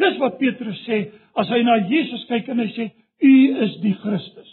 Dis 0.00 0.18
wat 0.22 0.40
Petrus 0.40 0.80
sê 0.86 1.04
as 1.38 1.50
hy 1.52 1.60
na 1.66 1.78
Jesus 1.90 2.24
kyk 2.30 2.48
en 2.52 2.62
hy 2.64 2.70
sê 2.74 2.88
u 3.22 3.34
is 3.66 3.76
die 3.84 3.94
Christus. 4.02 4.50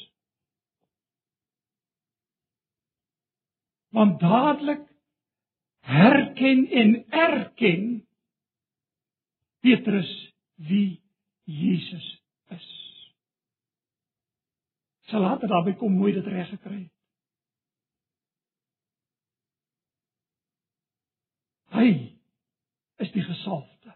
Want 3.96 4.20
dadelik 4.22 4.84
herken 5.90 6.68
en 6.70 6.94
erken 7.10 7.88
Petrus 9.66 10.12
wie 10.70 11.00
Jesus 11.50 12.06
is. 12.54 12.70
Sy 15.10 15.18
later 15.18 15.50
daarby 15.50 15.74
kom 15.80 15.98
mooi 15.98 16.14
dit 16.14 16.28
reg 16.30 16.52
gekry 16.54 16.84
het. 16.84 16.99
Hy 21.76 21.90
is 23.00 23.12
die 23.16 23.24
gesalfde. 23.24 23.96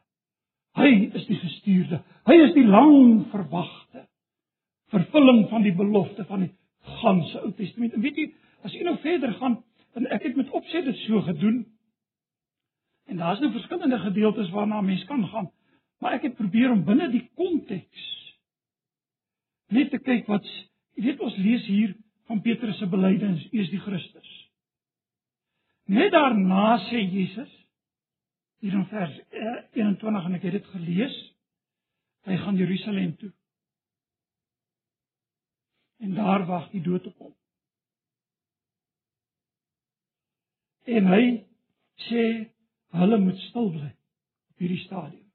Hy 0.77 0.89
is 1.13 1.25
die 1.29 1.38
gestuurde. 1.38 2.01
Hy 2.25 2.38
is 2.47 2.53
die 2.55 2.65
lang 2.65 3.25
verwagte 3.33 4.07
vervulling 4.93 5.47
van 5.49 5.63
die 5.65 5.73
belofte 5.73 6.25
van 6.29 6.45
die 6.45 6.51
ganse 7.01 7.41
Ou 7.41 7.51
Testament. 7.57 7.95
En 7.95 8.03
weet 8.03 8.19
jy, 8.19 8.27
as 8.65 8.73
jy 8.75 8.83
nou 8.86 8.95
verder 9.01 9.33
gaan, 9.39 9.57
en 9.97 10.09
ek 10.13 10.27
het 10.27 10.38
met 10.38 10.51
opset 10.53 10.86
dit 10.86 10.99
so 11.05 11.21
gedoen. 11.25 11.63
En 13.09 13.19
daar's 13.21 13.41
nou 13.43 13.51
verskillende 13.53 13.99
gedeeltes 13.99 14.51
waarna 14.53 14.81
mens 14.81 15.03
kan 15.09 15.25
gaan, 15.31 15.49
maar 16.01 16.17
ek 16.17 16.29
het 16.29 16.38
probeer 16.38 16.71
om 16.73 16.86
binne 16.86 17.09
die 17.13 17.25
konteks 17.38 18.09
net 19.73 19.89
te 19.89 19.97
kyk 19.97 20.27
wat 20.29 20.45
jy 20.93 21.07
weet 21.07 21.21
ons 21.25 21.38
lees 21.41 21.63
hier 21.65 21.95
van 22.29 22.41
Petrus 22.45 22.77
se 22.77 22.88
belydenis, 22.88 23.45
U 23.49 23.62
is 23.63 23.71
die 23.71 23.81
Christus. 23.81 24.29
Net 25.89 26.13
daarna 26.13 26.77
sê 26.88 27.01
Jesus 27.01 27.49
hier 28.63 28.73
in 28.73 28.86
vers 28.88 29.19
eh, 29.30 29.56
21 29.71 30.26
en 30.26 30.36
ek 30.38 30.45
het 30.47 30.54
dit 30.56 30.67
gelees. 30.71 31.15
Hy 32.23 32.38
gaan 32.39 32.56
Jerusalem 32.56 33.15
toe. 33.19 33.32
En 35.99 36.13
daar 36.15 36.45
wag 36.47 36.69
die 36.71 36.82
dood 36.82 37.08
op 37.10 37.17
hom. 37.26 37.34
En 40.88 41.10
hy 41.12 41.26
sê 42.06 42.23
hulle 42.95 43.19
moet 43.19 43.43
stil 43.49 43.67
bly 43.76 43.89
op 43.91 44.63
hierdie 44.63 44.80
stadium. 44.86 45.28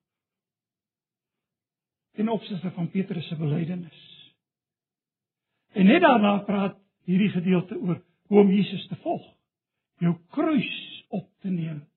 Ten 2.16 2.32
opsigte 2.32 2.72
van 2.78 2.88
Petrus 2.96 3.28
se 3.28 3.36
belydenis. 3.36 4.00
En 5.76 5.92
net 5.92 6.00
daarna 6.00 6.38
praat 6.48 6.80
hierdie 7.04 7.30
gedeelte 7.36 7.76
oor 7.76 8.00
hoe 8.32 8.40
om 8.40 8.56
Jesus 8.56 8.88
te 8.88 8.96
volg, 9.04 9.28
jou 10.00 10.16
kruis 10.32 10.72
op 11.08 11.28
te 11.44 11.52
neem 11.52 11.87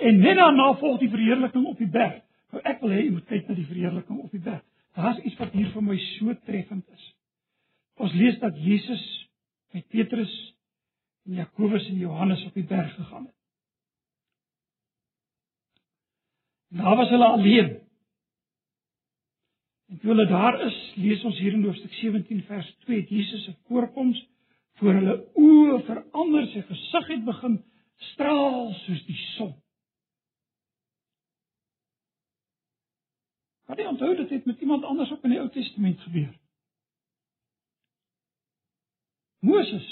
En 0.00 0.18
net 0.18 0.36
daarna 0.36 0.72
volg 0.80 1.00
die 1.02 1.10
verheerliking 1.12 1.66
op 1.66 1.78
die 1.78 1.90
berg. 1.90 2.22
Nou 2.50 2.62
ek 2.66 2.80
wil 2.82 2.94
hê 2.94 3.02
jy 3.04 3.14
moet 3.14 3.26
kyk 3.30 3.48
na 3.48 3.56
die 3.58 3.68
verheerliking 3.68 4.20
op 4.22 4.30
die 4.32 4.42
berg. 4.42 4.62
Daar's 4.98 5.20
iets 5.22 5.36
wat 5.38 5.52
hier 5.54 5.68
vir 5.74 5.84
my 5.86 5.96
so 6.16 6.34
treffend 6.46 6.86
is. 6.94 7.10
Ons 8.00 8.14
lees 8.16 8.38
dat 8.40 8.56
Jesus 8.58 9.04
met 9.76 9.86
Petrus 9.92 10.32
en 11.28 11.36
Jakobus 11.42 11.86
en 11.88 12.00
Johannes 12.00 12.42
op 12.48 12.56
die 12.56 12.66
berg 12.66 12.94
gegaan 12.96 13.28
het. 13.28 13.36
En 16.70 16.82
daar 16.82 16.96
was 16.96 17.08
hulle 17.08 17.28
alleen. 17.28 17.70
En 19.90 19.98
toe 19.98 20.10
hulle 20.10 20.26
daar 20.26 20.60
is, 20.66 20.76
lees 20.96 21.22
ons 21.24 21.38
hier 21.38 21.52
in 21.52 21.64
hoofstuk 21.64 21.92
17 21.98 22.42
vers 22.46 22.76
2, 22.86 23.06
Jesus 23.08 23.44
se 23.44 23.54
voorkoms 23.66 24.20
voor 24.78 24.94
hulle 24.94 25.16
oë 25.34 25.80
verander, 25.88 26.46
sy 26.52 26.62
gesig 26.68 27.08
het 27.10 27.24
begin 27.26 27.58
straal 28.12 28.70
soos 28.84 29.02
die 29.08 29.18
son. 29.34 29.50
Maar 33.70 33.78
jy 33.78 33.86
onthou 33.86 34.14
dit 34.16 34.30
het 34.30 34.44
met 34.44 34.60
iemand 34.60 34.84
anders 34.84 35.10
ook 35.12 35.22
in 35.22 35.30
die 35.30 35.38
Ou 35.38 35.48
Testament 35.54 36.00
gebeur. 36.00 36.32
Moses 39.46 39.86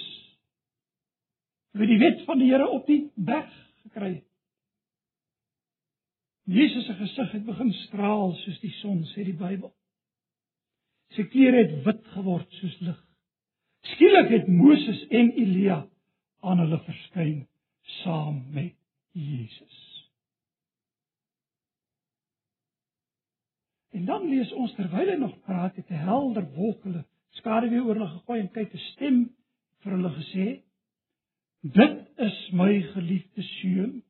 het 1.79 1.87
die 1.87 1.99
wet 1.99 2.25
van 2.27 2.43
die 2.43 2.51
Here 2.51 2.67
op 2.69 2.87
die 2.91 3.13
berg 3.15 3.53
gekry. 3.85 4.25
Jesus 6.43 6.87
se 6.91 6.97
gesig 6.99 7.31
het 7.33 7.47
begin 7.47 7.71
straal 7.85 8.35
soos 8.43 8.59
die 8.65 8.75
son, 8.81 9.05
sê 9.13 9.23
die 9.23 9.37
Bybel. 9.39 9.71
Sy 11.15 11.29
klere 11.31 11.63
het 11.63 11.79
wit 11.87 12.07
geword 12.17 12.59
soos 12.59 12.81
lig. 12.83 12.99
Skielik 13.95 14.33
het 14.41 14.51
Moses 14.51 15.07
en 15.07 15.31
Elia 15.39 15.85
aan 16.43 16.67
hulle 16.67 16.83
verskyn 16.89 17.45
saam 18.03 18.43
met 18.51 18.75
Jesus. 19.15 19.88
En 23.93 24.05
dan 24.05 24.29
lees 24.29 24.53
ons 24.53 24.75
terwyl 24.77 25.09
hy 25.09 25.17
nog 25.17 25.35
praat, 25.47 25.77
het 25.77 25.91
'n 25.91 26.05
helder 26.09 26.47
wolk 26.55 26.83
hulle 26.85 27.05
skaduwee 27.41 27.83
oor 27.83 27.95
hulle 27.95 28.11
gegooi 28.15 28.41
en 28.41 28.51
kyk 28.53 28.75
'n 28.75 28.87
stem 28.93 29.19
vir 29.83 29.93
hulle 29.93 30.11
gesê: 30.11 30.47
"Dit 31.63 31.99
is 32.19 32.51
my 32.53 32.83
geliefde 32.83 33.43
seun. 33.43 34.03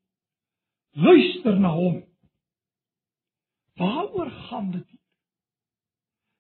Luister 0.92 1.60
na 1.60 1.72
hom." 1.72 2.02
Waaroor 3.76 4.30
gaan 4.30 4.70
dit? 4.70 4.88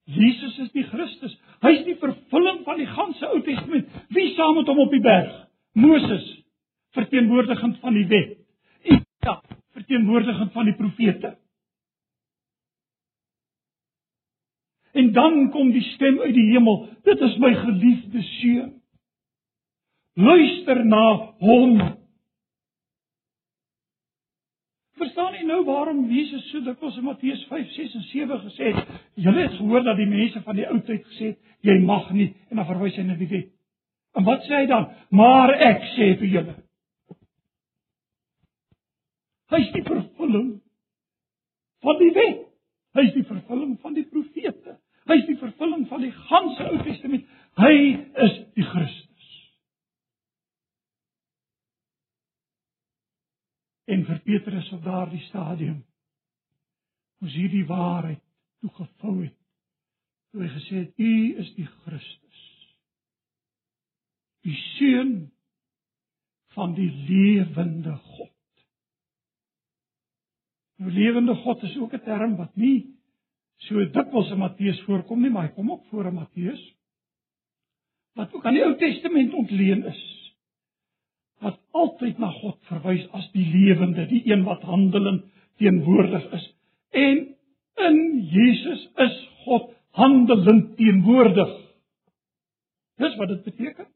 Jesus 0.04 0.58
is 0.58 0.70
die 0.72 0.84
Christus. 0.88 1.34
Hy's 1.60 1.84
die 1.84 1.96
vervulling 2.00 2.62
van 2.64 2.78
die 2.80 2.86
ganse 2.86 3.28
Ou 3.28 3.42
Testament. 3.44 3.88
Wie 4.08 4.34
saam 4.34 4.54
met 4.54 4.66
hom 4.66 4.78
op 4.78 4.90
die 4.90 5.02
berg? 5.04 5.34
Moses, 5.72 6.24
verteenwoordigend 6.96 7.76
van 7.78 7.94
die 7.94 8.06
wet. 8.06 8.38
Isa, 8.82 9.42
verteenwoordigend 9.76 10.52
van 10.52 10.64
die 10.64 10.74
profete. 10.74 11.36
en 14.98 15.12
dan 15.12 15.50
kom 15.54 15.70
die 15.72 15.84
stem 15.94 16.18
uit 16.20 16.34
die 16.34 16.50
hemel: 16.52 16.88
"Dit 17.06 17.20
is 17.20 17.36
my 17.38 17.54
geliefde 17.54 18.22
seun. 18.22 18.72
Luister 20.14 20.84
na 20.84 21.34
hom." 21.38 21.78
Verstaan 24.98 25.34
jy 25.38 25.44
nou 25.46 25.60
waarom 25.64 26.06
Jesus 26.10 26.48
so 26.50 26.60
dikwels 26.66 26.96
in 26.98 27.06
Matteus 27.06 27.44
5, 27.46 27.68
6 27.76 27.94
en 27.94 28.02
7 28.02 28.40
gesê 28.46 28.72
het: 28.72 28.88
"Julle 29.14 29.42
het 29.46 29.54
gehoor 29.60 29.84
dat 29.86 29.96
die 29.96 30.06
mense 30.06 30.42
van 30.42 30.56
die 30.56 30.66
ou 30.66 30.80
tyd 30.80 31.04
gesê 31.04 31.30
het: 31.32 31.38
Jy 31.60 31.78
mag 31.78 32.10
nie," 32.10 32.34
en 32.50 32.56
dan 32.56 32.66
verwys 32.66 32.96
hy 32.96 33.02
na 33.02 33.14
die 33.14 33.30
wet. 33.30 33.52
En 34.14 34.24
wat 34.24 34.42
sê 34.42 34.54
hy 34.62 34.66
dan? 34.66 34.88
"Maar 35.10 35.54
ek 35.54 35.82
sê 35.94 36.18
vir 36.18 36.28
julle." 36.28 36.54
Hy's 39.48 39.72
die 39.72 39.82
vervulling 39.82 40.60
van 41.80 41.98
die 41.98 42.12
wet. 42.12 42.44
Hy's 42.98 43.14
die 43.14 43.24
vervulling 43.24 43.78
van 43.80 43.94
die 43.94 44.04
profete 44.04 44.78
wys 45.08 45.26
die 45.26 45.38
vervulling 45.40 45.86
van 45.88 46.04
die 46.04 46.12
ganse 46.28 46.66
Ou 46.68 46.80
Testament. 46.84 47.26
Hy 47.58 47.74
is 48.26 48.34
die 48.56 48.66
Christus. 48.68 49.28
En 53.88 54.04
vir 54.04 54.20
Petrus 54.26 54.68
op 54.76 54.84
daardie 54.84 55.22
stadium 55.30 55.80
moes 57.18 57.34
hierdie 57.34 57.64
waarheid 57.66 58.20
toegevou 58.62 59.16
het. 59.24 59.36
Toe 60.30 60.44
hy 60.44 60.50
gesê 60.52 60.82
het: 60.82 60.92
"U 61.00 61.12
is 61.42 61.48
die 61.56 61.66
Christus, 61.66 62.42
die 64.44 64.58
seun 64.76 65.14
van 66.54 66.76
die 66.76 66.90
lewende 67.08 67.96
God." 67.96 68.34
Nou 70.78 70.92
lewende 70.92 71.34
God 71.34 71.62
is 71.62 71.76
ook 71.80 71.96
'n 71.96 72.04
term 72.04 72.36
wat 72.36 72.54
nie 72.56 72.97
so 73.66 73.84
dikwels 73.94 74.30
in 74.30 74.38
Matteus 74.38 74.80
voorkom 74.86 75.22
nie, 75.22 75.30
maar 75.34 75.48
hy 75.48 75.54
kom 75.56 75.72
ook 75.72 75.86
voor 75.90 76.06
in 76.10 76.20
Matteus 76.20 76.62
wat 78.18 78.32
ook 78.34 78.46
aan 78.46 78.56
die 78.56 78.64
Ou 78.66 78.74
Testament 78.78 79.34
ontleen 79.38 79.84
is. 79.86 79.98
Wat 81.38 81.58
altyd 81.70 82.18
na 82.18 82.32
God 82.40 82.56
verwys 82.66 83.04
as 83.14 83.28
die 83.30 83.44
lewende, 83.46 84.08
die 84.10 84.24
een 84.26 84.42
wat 84.46 84.64
handelend 84.66 85.28
teenwoordig 85.62 86.24
is. 86.34 86.46
En 86.90 87.20
in 87.88 88.00
Jesus 88.26 88.88
is 88.96 89.20
God 89.44 89.70
handelend 89.94 90.74
teenwoordig. 90.76 91.52
Dis 92.98 93.14
wat 93.20 93.30
dit 93.30 93.44
beteken. 93.46 93.86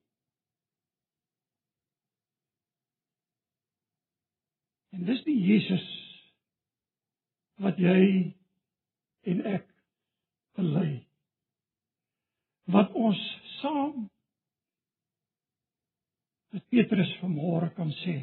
En 4.95 5.03
dis 5.09 5.25
die 5.27 5.39
Jesus 5.43 5.89
wat 7.63 7.79
jy 7.83 7.99
en 9.23 9.45
ek 9.53 9.69
bely. 10.59 10.91
Wat 12.73 12.93
ons 12.99 13.21
saam 13.61 14.07
met 16.53 16.69
Petrus 16.69 17.11
vanmôre 17.23 17.73
kan 17.77 17.91
sê 18.03 18.17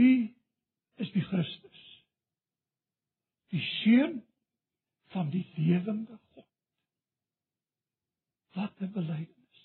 U 0.00 0.10
is 1.02 1.10
die 1.12 1.24
Christus 1.26 1.80
die 3.50 3.62
seun 3.82 4.20
van 5.10 5.30
die 5.30 5.44
lewende 5.56 6.18
God. 6.34 6.46
Wat 8.54 8.80
'n 8.80 8.92
belydenis. 8.92 9.64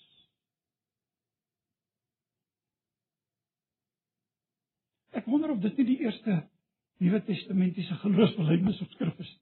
Ek 5.10 5.24
wonder 5.24 5.50
of 5.50 5.60
dit 5.60 5.76
nie 5.76 5.86
die 5.86 6.00
eerste 6.02 6.48
Nuwe 6.96 7.22
Testamentiese 7.24 7.94
geloofsbelijdenis 7.94 8.80
op 8.80 8.90
skrif 8.90 9.18
is, 9.18 9.38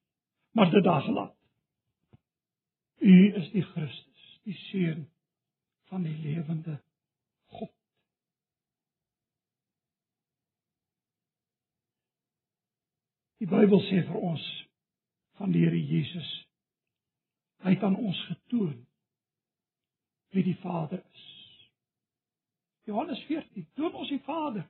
maar 0.51 0.71
dit 0.71 0.85
daar 0.85 1.03
gelaat. 1.03 1.37
U 2.99 3.35
is 3.35 3.51
die 3.51 3.63
Christus, 3.63 4.41
die 4.43 4.55
seun 4.55 5.11
van 5.85 6.03
die 6.03 6.17
lewende 6.19 6.81
God. 7.47 7.73
Die 13.39 13.49
Bybel 13.51 13.83
sê 13.91 14.03
vir 14.09 14.19
ons 14.19 14.49
van 15.39 15.53
die 15.53 15.63
Here 15.67 15.79
Jesus. 15.79 16.33
Hy 17.63 17.77
het 17.77 17.83
aan 17.87 17.97
ons 17.97 18.27
getoon 18.31 18.79
wie 20.35 20.43
die 20.43 20.59
Vader 20.63 21.05
is. 21.13 21.27
Johannes 22.85 23.21
14, 23.29 23.69
toon 23.75 23.95
ons 23.95 24.11
die 24.11 24.23
Vader. 24.27 24.67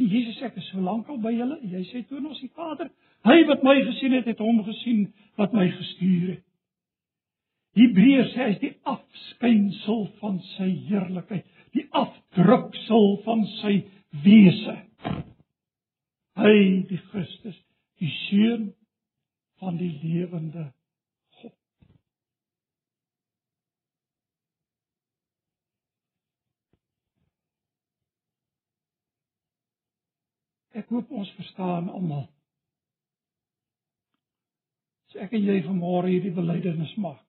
En 0.00 0.08
Jesus 0.08 0.38
sê 0.38 0.48
ek 0.48 0.56
is 0.56 0.68
so 0.72 0.80
lank 0.80 1.08
al 1.12 1.18
by 1.20 1.32
julle, 1.34 1.58
jy 1.68 1.82
sê 1.90 2.00
toon 2.08 2.30
ons 2.30 2.40
die 2.40 2.48
Vader. 2.56 2.88
Hy 3.28 3.42
wat 3.50 3.64
my 3.66 3.74
gesien 3.84 4.14
het, 4.16 4.30
het 4.30 4.40
hom 4.40 4.62
gesien 4.64 5.10
wat 5.36 5.52
my 5.52 5.66
gestuur 5.74 6.30
het. 6.30 6.44
Hebreërs 7.76 8.32
sê 8.32 8.46
hy 8.46 8.54
is 8.54 8.62
die 8.62 8.72
afskynsel 8.88 10.06
van 10.22 10.40
sy 10.54 10.70
heerlikheid, 10.88 11.44
die 11.76 11.84
afdruksel 11.94 13.12
van 13.26 13.44
sy 13.60 13.76
wese. 14.24 14.76
Hy, 16.40 16.56
die 16.88 17.00
Christus, 17.10 17.58
die 18.00 18.10
seun 18.24 18.70
van 19.60 19.76
die 19.76 19.92
lewende 20.00 20.70
God. 21.42 21.54
Ek 30.78 30.90
hoop 30.94 31.10
ons 31.10 31.32
verstaan 31.38 31.88
almal. 31.90 32.28
As 35.10 35.16
ek 35.26 35.34
en 35.34 35.46
jy 35.48 35.58
vanmôre 35.66 36.12
hierdie 36.12 36.34
belydenis 36.34 36.92
maak, 37.02 37.24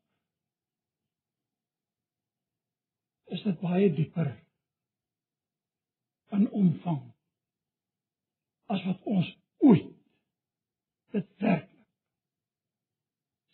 is 3.32 3.42
dit 3.48 3.62
baie 3.64 3.88
dieper 3.96 4.30
in 6.36 6.46
omvang 6.56 7.00
as 8.72 8.84
wat 8.88 9.08
ons 9.10 9.30
ooit 9.64 9.88
dit 11.16 11.32
werklik 11.44 11.88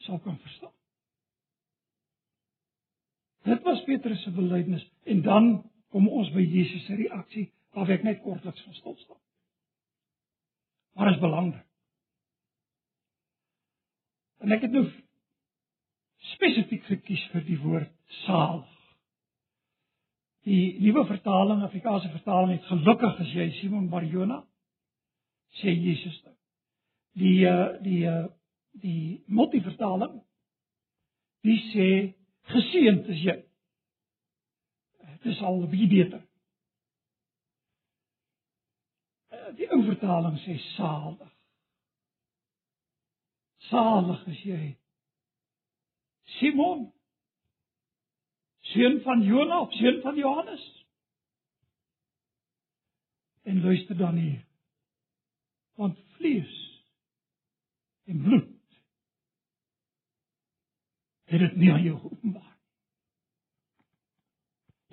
sou 0.05 0.17
kan 0.23 0.37
verstaan. 0.41 0.73
Dit 3.47 3.63
was 3.63 3.83
Petrus 3.87 4.23
se 4.23 4.33
belydenis 4.35 4.83
en 5.13 5.21
dan 5.25 5.49
kom 5.93 6.09
ons 6.09 6.29
by 6.35 6.43
Jesus 6.43 6.85
se 6.85 6.97
reaksie 6.99 7.47
waar 7.75 7.89
ek 7.95 8.03
net 8.03 8.21
kortliks 8.25 8.65
van 8.65 8.75
stil 8.77 8.97
staan. 9.05 9.21
Maar 10.97 11.11
is 11.13 11.19
belangrik. 11.21 11.65
En 14.41 14.53
ek 14.53 14.65
het 14.65 14.73
nou 14.73 14.85
spesifiek 16.33 16.85
gekies 16.89 17.23
vir 17.33 17.45
die 17.45 17.57
woord 17.61 17.93
salig. 18.23 18.73
Die 20.47 20.77
nuwe 20.79 21.03
vertaling, 21.09 21.61
Afrikaanse 21.65 22.09
vertaling 22.13 22.55
het 22.55 22.69
gelukkig 22.69 23.21
as 23.23 23.33
jy 23.35 23.49
Simon 23.59 23.89
Barjona 23.91 24.39
sê 25.59 25.73
Jesus 25.73 26.17
nou. 26.23 26.33
Die 27.17 27.37
uh, 27.49 27.75
die 27.83 27.99
uh, 28.07 28.25
die 28.77 29.23
multivertaling 29.27 30.21
die 31.45 31.59
sê 31.71 31.89
geseënd 32.53 33.11
is 33.13 33.21
jy. 33.25 33.37
Dit 35.17 35.33
is 35.33 35.41
al 35.41 35.61
'n 35.61 35.69
bietjie 35.71 35.89
beter. 35.93 36.23
Uh, 39.33 39.36
die 39.55 39.69
ou 39.71 39.83
vertaling 39.87 40.37
sê 40.43 40.57
salig. 40.75 41.33
Salig 43.69 44.27
is 44.33 44.41
jy. 44.47 44.63
Simon 46.37 46.89
seun 48.73 48.99
van 49.05 49.23
Jona 49.23 49.61
seun 49.79 50.01
van 50.03 50.19
Johannes. 50.19 50.65
En 53.47 53.63
luister 53.63 53.97
dan 53.97 54.19
hier 54.19 54.47
want 55.77 55.97
vlees 56.17 56.83
en 58.03 58.21
bloed 58.21 58.79
het 61.23 61.39
dit 61.39 61.55
nie 61.55 61.71
aan 61.73 61.83
jou 61.85 61.97
geopenbaar 61.99 62.55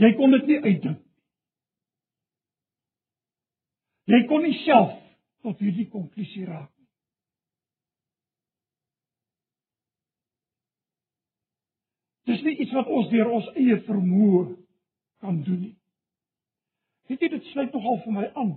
jy 0.02 0.10
kon 0.18 0.36
dit 0.36 0.50
nie 0.50 0.60
uitdink 0.66 1.03
jy 4.10 4.20
kon 4.28 4.42
nie 4.44 4.58
self 4.64 4.92
tot 5.44 5.60
hierdie 5.64 5.88
konklusie 5.92 6.44
raak 6.48 6.72
nie 12.26 12.34
dis 12.34 12.44
nie 12.48 12.56
iets 12.64 12.74
wat 12.76 12.88
ons 12.98 13.08
deur 13.12 13.32
ons 13.38 13.48
eie 13.54 13.76
vermoë 13.88 14.44
kan 15.24 15.40
doen 15.48 15.60
nie 15.68 15.76
weet 17.08 17.20
jy 17.24 17.32
dit 17.38 17.50
sluit 17.52 17.72
nogal 17.76 17.98
vir 18.04 18.12
my 18.18 18.28
aan 18.34 18.54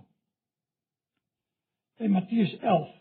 in 1.98 2.12
Matteus 2.12 2.58
11. 2.60 2.94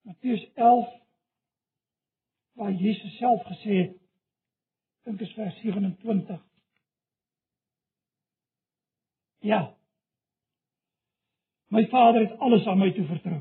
Matteus 0.00 0.50
11 0.54 1.04
waar 2.52 2.72
Jesus 2.72 3.16
self 3.16 3.42
gesê 3.42 3.74
het 3.76 3.96
dink 5.02 5.20
is 5.20 5.32
vers 5.32 5.60
27. 5.60 6.40
Ja. 9.38 9.75
My 11.68 11.86
Vader 11.86 12.20
het 12.20 12.38
alles 12.38 12.66
aan 12.66 12.78
my 12.78 12.90
toe 12.92 13.06
vertrou. 13.06 13.40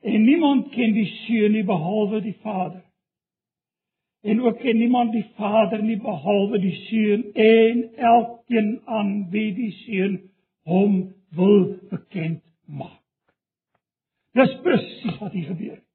En 0.00 0.24
niemand 0.24 0.68
ken 0.68 0.92
die 0.92 1.06
Seun 1.06 1.52
nie 1.52 1.64
behalwe 1.64 2.20
die 2.20 2.36
Vader. 2.42 2.84
En 4.20 4.40
ook 4.40 4.58
ken 4.58 4.76
niemand 4.76 5.12
die 5.12 5.26
Vader 5.36 5.82
nie 5.82 5.96
behalwe 6.00 6.58
die 6.60 6.74
Seun 6.74 7.32
en 7.32 7.84
elkeen 7.96 8.80
aan 8.84 9.30
wie 9.30 9.54
die 9.54 9.70
Seun 9.70 10.20
hom 10.68 11.14
wil 11.36 11.78
bekend 11.88 12.42
maak. 12.64 13.00
Dis 14.36 14.52
presies 14.62 15.18
wat 15.18 15.32
hier 15.32 15.48
gebeur 15.50 15.74
het. 15.74 15.86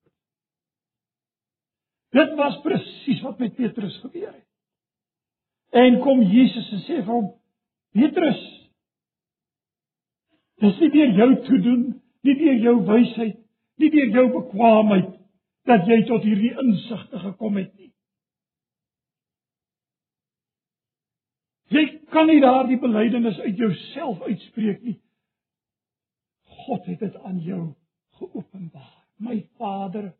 Dit 2.15 2.35
was 2.39 2.59
presies 2.63 3.21
wat 3.21 3.39
met 3.39 3.55
Petrus 3.55 3.97
gebeur 4.03 4.33
het. 4.33 4.43
En 5.75 5.99
kom 5.99 6.21
Jesus 6.21 6.71
en 6.71 6.83
sê 6.85 7.01
vir 7.01 7.11
hom: 7.11 7.31
"Petrus, 7.91 8.43
dis 10.63 10.79
nie 10.79 10.91
deur 10.93 11.17
jou 11.19 11.29
te 11.47 11.59
doen, 11.61 11.83
nie 12.25 12.35
deur 12.39 12.61
jou 12.63 12.75
wysheid, 12.87 13.39
nie 13.81 13.91
deur 13.93 14.13
jou 14.19 14.25
bekwaamheid 14.37 15.11
dat 15.65 15.87
jy 15.89 16.03
tot 16.07 16.23
hierdie 16.23 16.53
insigte 16.61 17.19
gekom 17.19 17.57
het 17.59 17.73
nie. 17.73 17.91
Jy 21.73 21.85
kan 22.13 22.29
nie 22.29 22.41
daardie 22.43 22.77
belydenis 22.79 23.39
uit 23.41 23.57
jouself 23.57 24.21
uitspreek 24.21 24.83
nie. 24.85 24.99
God 26.65 26.85
het 26.85 27.01
dit 27.01 27.15
aan 27.25 27.39
jou 27.43 27.63
geopenbaar. 28.19 28.93
My 29.17 29.39
Vader 29.57 30.13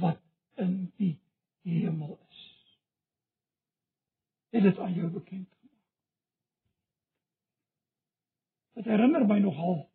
wat 0.00 0.18
in 0.56 0.92
die 0.98 1.14
hemel 1.62 2.18
is. 2.28 2.42
Dit 4.50 4.78
aan 4.78 4.94
jou 4.94 5.10
bekend 5.10 5.48
gemaak. 5.60 5.84
Dit 8.80 8.88
herinner 8.88 9.26
my 9.28 9.38
nogal 9.38 9.90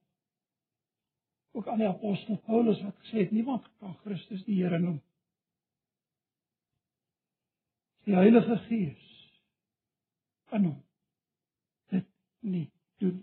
ook 1.51 1.67
aan 1.67 1.79
die 1.81 1.87
apostel 1.87 2.37
Paulus 2.37 2.81
wat 2.85 2.97
gesê 3.01 3.23
het 3.23 3.31
niemand 3.31 3.65
kan 3.79 3.95
Christus 4.03 4.43
die 4.45 4.59
Here 4.61 4.77
noem. 4.79 4.99
Die 8.05 8.13
Heilige 8.13 8.57
Gees 8.67 9.07
in 10.53 10.67
hom 10.67 10.77
dit 11.89 12.05
nie 12.45 12.67
doen. 13.01 13.17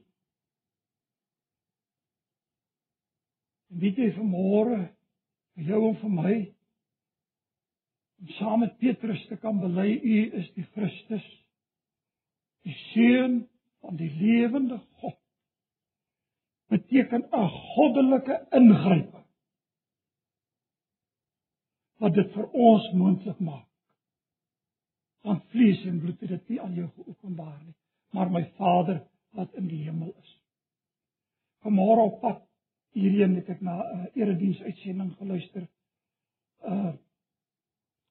En 3.71 3.87
weet 3.87 4.03
jy 4.03 4.11
vanmôre 4.19 4.83
vir 5.55 5.71
jou 5.71 5.83
en 5.93 5.99
vir 6.03 6.15
my 6.19 6.37
om 8.19 8.37
saam 8.41 8.67
met 8.67 8.79
Petrus 8.83 9.23
te 9.31 9.39
kan 9.39 9.63
bely 9.63 9.91
u 9.95 10.21
is 10.43 10.51
die 10.59 10.67
Christus 10.75 11.33
die 12.67 12.79
seun 12.91 13.45
van 13.79 14.03
die 14.03 14.11
lewende 14.19 14.83
God 14.99 15.22
beteken 16.73 17.27
'n 17.29 17.49
goddelike 17.75 18.39
ingryping 18.59 19.29
wat 22.03 22.15
dit 22.15 22.33
vir 22.35 22.49
ons 22.51 22.93
moontlik 22.93 23.39
maak. 23.39 23.69
Want 25.23 25.45
vlees 25.55 25.85
en 25.87 26.01
bloed 26.01 26.21
het 26.21 26.29
dit 26.29 26.49
nie 26.49 26.61
aan 26.61 26.75
jou 26.75 26.89
geopenbaar 26.97 27.61
nie 27.63 27.77
maar 28.13 28.31
my 28.31 28.53
Vader 28.57 29.03
wat 29.31 29.55
in 29.55 29.67
die 29.67 29.83
hemel 29.85 30.15
is. 30.21 30.33
Vanmôre 31.65 32.05
op 32.05 32.21
pad. 32.21 32.43
Hierheen 32.93 33.39
het 33.39 33.49
ek 33.49 33.61
na 33.65 33.79
'n 33.81 34.01
uh, 34.01 34.07
erediens 34.21 34.61
uitsending 34.61 35.15
geluister 35.17 35.69
uh 36.65 36.93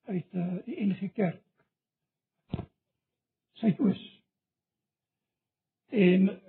uit 0.04 0.34
uh, 0.34 0.56
die 0.66 0.86
NG 0.86 1.12
Kerk 1.14 1.44
Suidoos. 3.52 4.24
En 5.88 6.41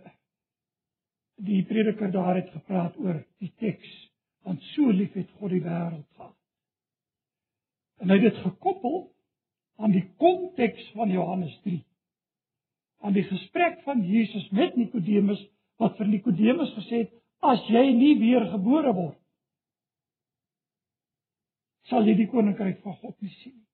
die 1.43 1.63
prediker 1.67 2.11
daar 2.13 2.37
het 2.39 2.51
gepraat 2.55 2.99
oor 3.03 3.23
die 3.43 3.53
teks 3.59 3.91
want 4.43 4.63
so 4.73 4.91
lief 4.91 5.13
het 5.15 5.31
God 5.39 5.53
die 5.55 5.63
wêreld 5.63 6.07
gehad. 6.17 6.35
En 8.03 8.11
hy 8.11 8.17
het 8.19 8.33
dit 8.33 8.41
gekoppel 8.43 8.97
aan 9.79 9.95
die 9.95 10.05
konteks 10.19 10.89
van 10.97 11.11
Johannes 11.11 11.55
3. 11.63 11.83
aan 13.03 13.13
die 13.13 13.25
gesprek 13.27 13.81
van 13.83 14.03
Jesus 14.07 14.51
met 14.51 14.77
Nikodemus 14.77 15.41
wat 15.83 15.97
vir 15.99 16.07
Nikodemus 16.07 16.71
gesê 16.77 17.03
het 17.05 17.15
as 17.43 17.63
jy 17.67 17.83
nie 17.99 18.15
weer 18.21 18.47
gebore 18.51 18.93
word 18.95 19.19
sal 21.91 22.07
jy 22.07 22.15
die 22.21 22.29
koninkryk 22.31 22.79
van 22.87 22.95
God 23.03 23.17
nie 23.21 23.33
sien 23.41 23.57
nie. 23.57 23.69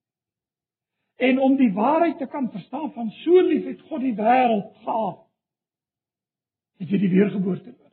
En 1.29 1.41
om 1.43 1.57
die 1.59 1.73
waarheid 1.75 2.19
te 2.19 2.29
kan 2.31 2.49
verstaan 2.51 2.93
van 2.95 3.11
so 3.23 3.41
lief 3.43 3.67
het 3.67 3.81
God 3.91 4.05
die 4.07 4.15
wêreld 4.17 4.71
gehad 4.85 5.25
het 6.79 6.91
jy 6.91 7.01
die 7.03 7.13
weergeboorte 7.13 7.71
nodig. 7.71 7.85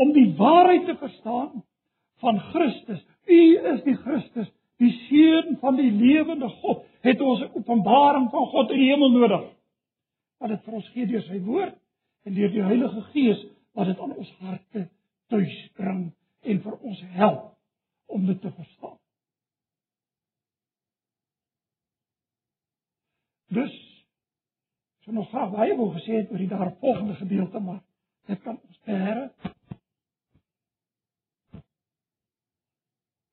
Om 0.00 0.12
die 0.16 0.28
waarheid 0.38 0.86
te 0.86 0.96
verstaan 0.96 1.64
van 2.22 2.40
Christus, 2.52 3.02
U 3.30 3.42
is 3.72 3.82
die 3.84 3.96
Christus, 3.96 4.48
die 4.80 4.92
seun 5.08 5.58
van 5.60 5.76
die 5.76 5.90
lewende 5.92 6.48
God, 6.62 6.86
het 7.04 7.20
ons 7.20 7.40
'n 7.40 7.52
openbaring 7.54 8.30
van 8.30 8.46
God 8.46 8.70
in 8.70 8.78
die 8.78 8.90
hemel 8.90 9.10
nodig. 9.10 9.50
Wat 10.38 10.48
dit 10.48 10.62
vir 10.64 10.74
ons 10.74 10.88
gee 10.88 11.06
deur 11.06 11.22
sy 11.22 11.40
woord 11.40 11.76
en 12.24 12.34
deur 12.34 12.50
die 12.50 12.62
Heilige 12.62 13.02
Gees 13.12 13.44
wat 13.72 13.86
dit 13.86 13.98
aan 13.98 14.16
ons 14.16 14.32
harte 14.38 14.88
tuis 15.28 15.68
bring 15.74 16.12
en 16.40 16.62
vir 16.62 16.78
ons 16.80 17.00
help 17.00 17.56
om 18.06 18.26
dit 18.26 18.40
te 18.40 18.50
verstaan. 18.50 18.98
Dus 23.50 23.89
so 25.04 25.12
nog 25.12 25.28
graag 25.28 25.54
baie 25.54 25.76
wou 25.76 25.90
gesê 25.94 26.20
het 26.20 26.30
oor 26.30 26.42
die 26.42 26.50
daarvolgende 26.50 27.14
gedeelte 27.20 27.60
maar 27.60 27.80
dit 28.28 28.42
kan 28.42 28.60
ons 28.60 28.80
beheer. 28.84 29.22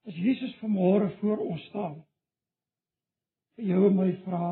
As 0.07 0.15
Jesus 0.15 0.55
vanmôre 0.61 1.11
voor 1.19 1.43
ons 1.43 1.67
staan 1.71 1.99
vir 3.57 3.71
jou 3.73 3.83
en 3.89 3.99
my 3.99 4.11
vra 4.23 4.47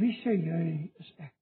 Wie 0.00 0.12
sê 0.22 0.32
jy 0.40 0.66
is 1.00 1.08
ek? 1.20 1.34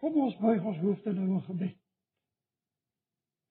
Kom 0.00 0.16
ons 0.24 0.36
buig 0.40 0.64
ons 0.70 0.80
hoofde 0.80 1.12
nou 1.16 1.26
in 1.36 1.42
gebed. 1.48 1.80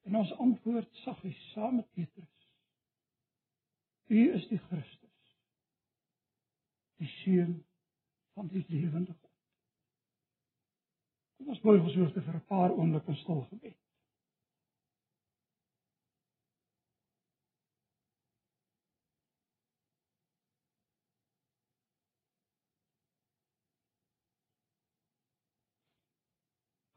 En 0.09 0.17
ons 0.19 0.33
antwoord 0.45 0.89
saggies 1.03 1.39
saam 1.53 1.79
met 1.79 1.89
Petrus. 1.97 2.32
U 4.07 4.33
is 4.33 4.47
die 4.47 4.59
Christus. 4.59 5.37
Die 6.99 7.07
seun 7.07 7.63
van 8.33 8.47
die 8.47 8.65
lewende 8.67 9.13
God. 9.13 9.31
Kom 11.37 11.53
ons 11.53 11.63
buig 11.63 11.81
ons 11.83 11.95
hoofde 11.95 12.21
vir 12.21 12.35
'n 12.35 12.45
paar 12.47 12.71
oomblikke 12.71 13.15
stil 13.21 13.41
gebed. 13.49 13.79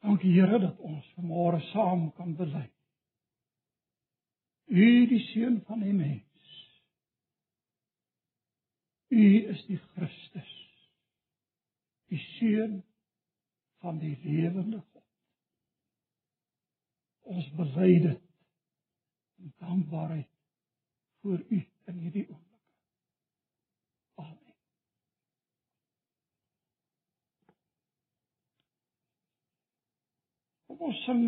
Dankie 0.07 0.33
Here 0.33 0.59
dat 0.59 0.79
ons 0.79 1.07
vanmôre 1.17 1.61
saam 1.73 2.13
kan 2.15 2.37
bely. 2.39 2.69
U 4.67 4.87
die 5.11 5.25
seun 5.33 5.61
van 5.67 5.83
die 5.83 5.93
mens. 5.93 6.26
U 9.09 9.49
is 9.49 9.63
die 9.67 9.79
Christus. 9.79 10.53
Die 12.11 12.19
seun 12.19 12.81
van 13.83 13.99
die 13.99 14.15
lewende 14.23 14.81
God. 14.81 15.05
Ons 17.27 17.49
bely 17.59 17.93
dit 18.03 18.23
in 19.43 19.53
dankbaarheid 19.63 20.31
voor 21.23 21.39
U 21.39 21.59
in 21.91 21.99
hierdie 22.03 22.27
oomblik. 22.29 22.63
Amen. 24.23 24.55
Kom 30.67 30.87
ons 30.91 31.05
sing. 31.05 31.27